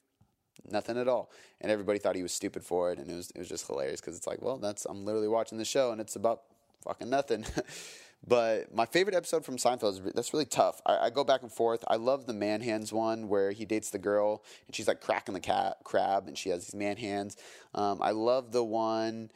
[0.70, 1.30] nothing at all.
[1.60, 4.00] And everybody thought he was stupid for it, and it was it was just hilarious
[4.00, 6.42] because it's like, well, that's I'm literally watching the show, and it's about
[6.82, 7.46] fucking nothing.
[8.26, 10.80] but my favorite episode from Seinfeld is that's really tough.
[10.84, 11.84] I, I, go back and forth.
[11.88, 15.34] I love the man hands one where he dates the girl and she's like cracking
[15.34, 17.36] the cat crab, and she has these man hands.
[17.74, 19.30] Um, I love the one.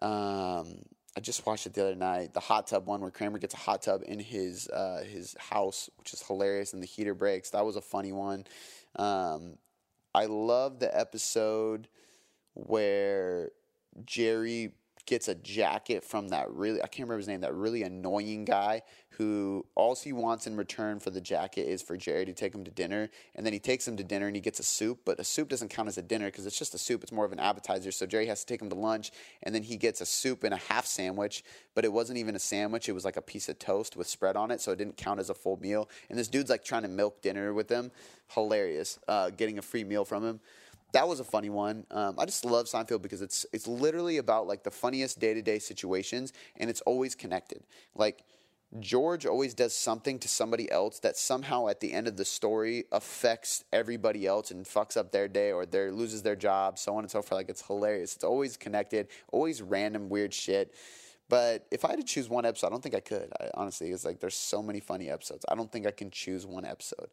[0.00, 0.82] Um,
[1.16, 2.32] I just watched it the other night.
[2.32, 5.90] The hot tub one where Kramer gets a hot tub in his uh, his house,
[5.98, 7.50] which is hilarious, and the heater breaks.
[7.50, 8.44] That was a funny one.
[8.96, 9.58] Um,
[10.14, 11.88] I love the episode
[12.54, 13.50] where
[14.04, 14.72] Jerry
[15.08, 18.82] gets a jacket from that really I can't remember his name that really annoying guy
[19.12, 22.62] who all he wants in return for the jacket is for Jerry to take him
[22.64, 25.18] to dinner and then he takes him to dinner and he gets a soup but
[25.18, 27.32] a soup doesn't count as a dinner because it's just a soup it's more of
[27.32, 29.10] an appetizer so Jerry has to take him to lunch
[29.42, 31.42] and then he gets a soup and a half sandwich
[31.74, 34.36] but it wasn't even a sandwich it was like a piece of toast with spread
[34.36, 36.82] on it so it didn't count as a full meal and this dude's like trying
[36.82, 37.90] to milk dinner with him.
[38.34, 40.40] Hilarious uh, getting a free meal from him
[40.92, 41.86] that was a funny one.
[41.90, 45.42] Um, I just love Seinfeld because it's it's literally about like the funniest day to
[45.42, 47.62] day situations, and it's always connected.
[47.94, 48.24] Like
[48.80, 52.84] George always does something to somebody else that somehow at the end of the story
[52.92, 57.04] affects everybody else and fucks up their day or their loses their job, so on
[57.04, 57.38] and so forth.
[57.38, 58.14] Like it's hilarious.
[58.14, 60.74] It's always connected, always random weird shit.
[61.30, 63.30] But if I had to choose one episode, I don't think I could.
[63.38, 65.44] I, honestly, it's like there's so many funny episodes.
[65.48, 67.08] I don't think I can choose one episode.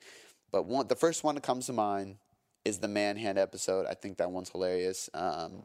[0.51, 2.17] But one, the first one that comes to mind
[2.65, 3.85] is the man hand episode.
[3.85, 5.09] I think that one's hilarious.
[5.13, 5.61] Um,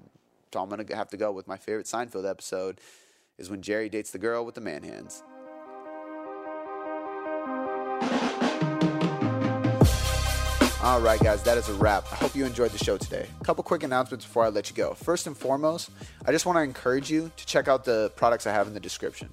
[0.52, 2.80] so I'm gonna have to go with my favorite Seinfeld episode
[3.38, 5.22] is when Jerry dates the girl with the man hands.
[10.82, 12.04] All right, guys, that is a wrap.
[12.10, 13.26] I hope you enjoyed the show today.
[13.40, 14.94] A couple quick announcements before I let you go.
[14.94, 15.90] First and foremost,
[16.24, 18.80] I just want to encourage you to check out the products I have in the
[18.80, 19.28] description.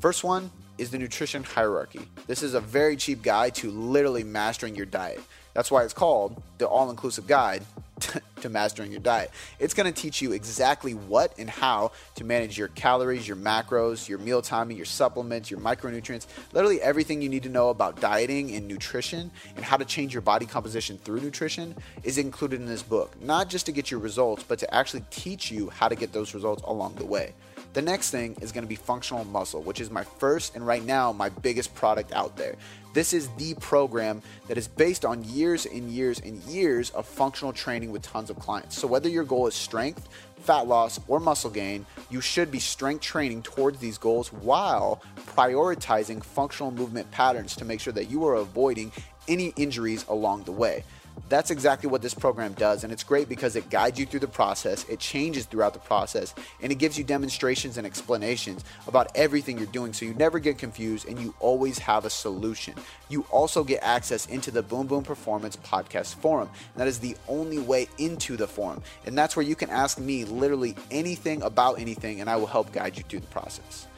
[0.00, 2.00] First one is the nutrition hierarchy.
[2.26, 5.20] This is a very cheap guide to literally mastering your diet.
[5.56, 7.62] That's why it's called the all inclusive guide
[8.42, 9.30] to mastering your diet.
[9.58, 14.06] It's going to teach you exactly what and how to manage your calories, your macros,
[14.06, 18.54] your meal timing, your supplements, your micronutrients, literally everything you need to know about dieting
[18.54, 22.82] and nutrition and how to change your body composition through nutrition is included in this
[22.82, 23.18] book.
[23.22, 26.34] Not just to get your results, but to actually teach you how to get those
[26.34, 27.32] results along the way.
[27.76, 30.82] The next thing is going to be functional muscle, which is my first and right
[30.82, 32.54] now my biggest product out there.
[32.94, 37.52] This is the program that is based on years and years and years of functional
[37.52, 38.78] training with tons of clients.
[38.78, 40.08] So, whether your goal is strength,
[40.38, 46.24] fat loss, or muscle gain, you should be strength training towards these goals while prioritizing
[46.24, 48.90] functional movement patterns to make sure that you are avoiding
[49.28, 50.82] any injuries along the way.
[51.28, 54.28] That's exactly what this program does, and it's great because it guides you through the
[54.28, 59.58] process, it changes throughout the process, and it gives you demonstrations and explanations about everything
[59.58, 62.74] you're doing so you never get confused and you always have a solution.
[63.08, 66.48] You also get access into the Boom Boom Performance Podcast Forum.
[66.74, 69.98] And that is the only way into the forum, and that's where you can ask
[69.98, 73.88] me literally anything about anything, and I will help guide you through the process.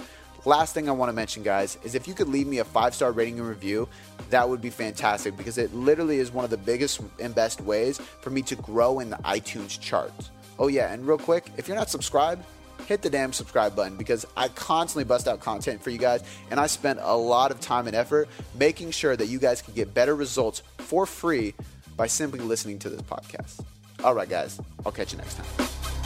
[0.49, 2.95] Last thing I want to mention, guys, is if you could leave me a five
[2.95, 3.87] star rating and review,
[4.31, 7.99] that would be fantastic because it literally is one of the biggest and best ways
[8.23, 10.31] for me to grow in the iTunes charts.
[10.59, 12.47] Oh, yeah, and real quick, if you're not subscribed,
[12.87, 16.59] hit the damn subscribe button because I constantly bust out content for you guys and
[16.59, 19.93] I spend a lot of time and effort making sure that you guys can get
[19.93, 21.53] better results for free
[21.95, 23.61] by simply listening to this podcast.
[24.03, 25.98] All right, guys, I'll catch you next time.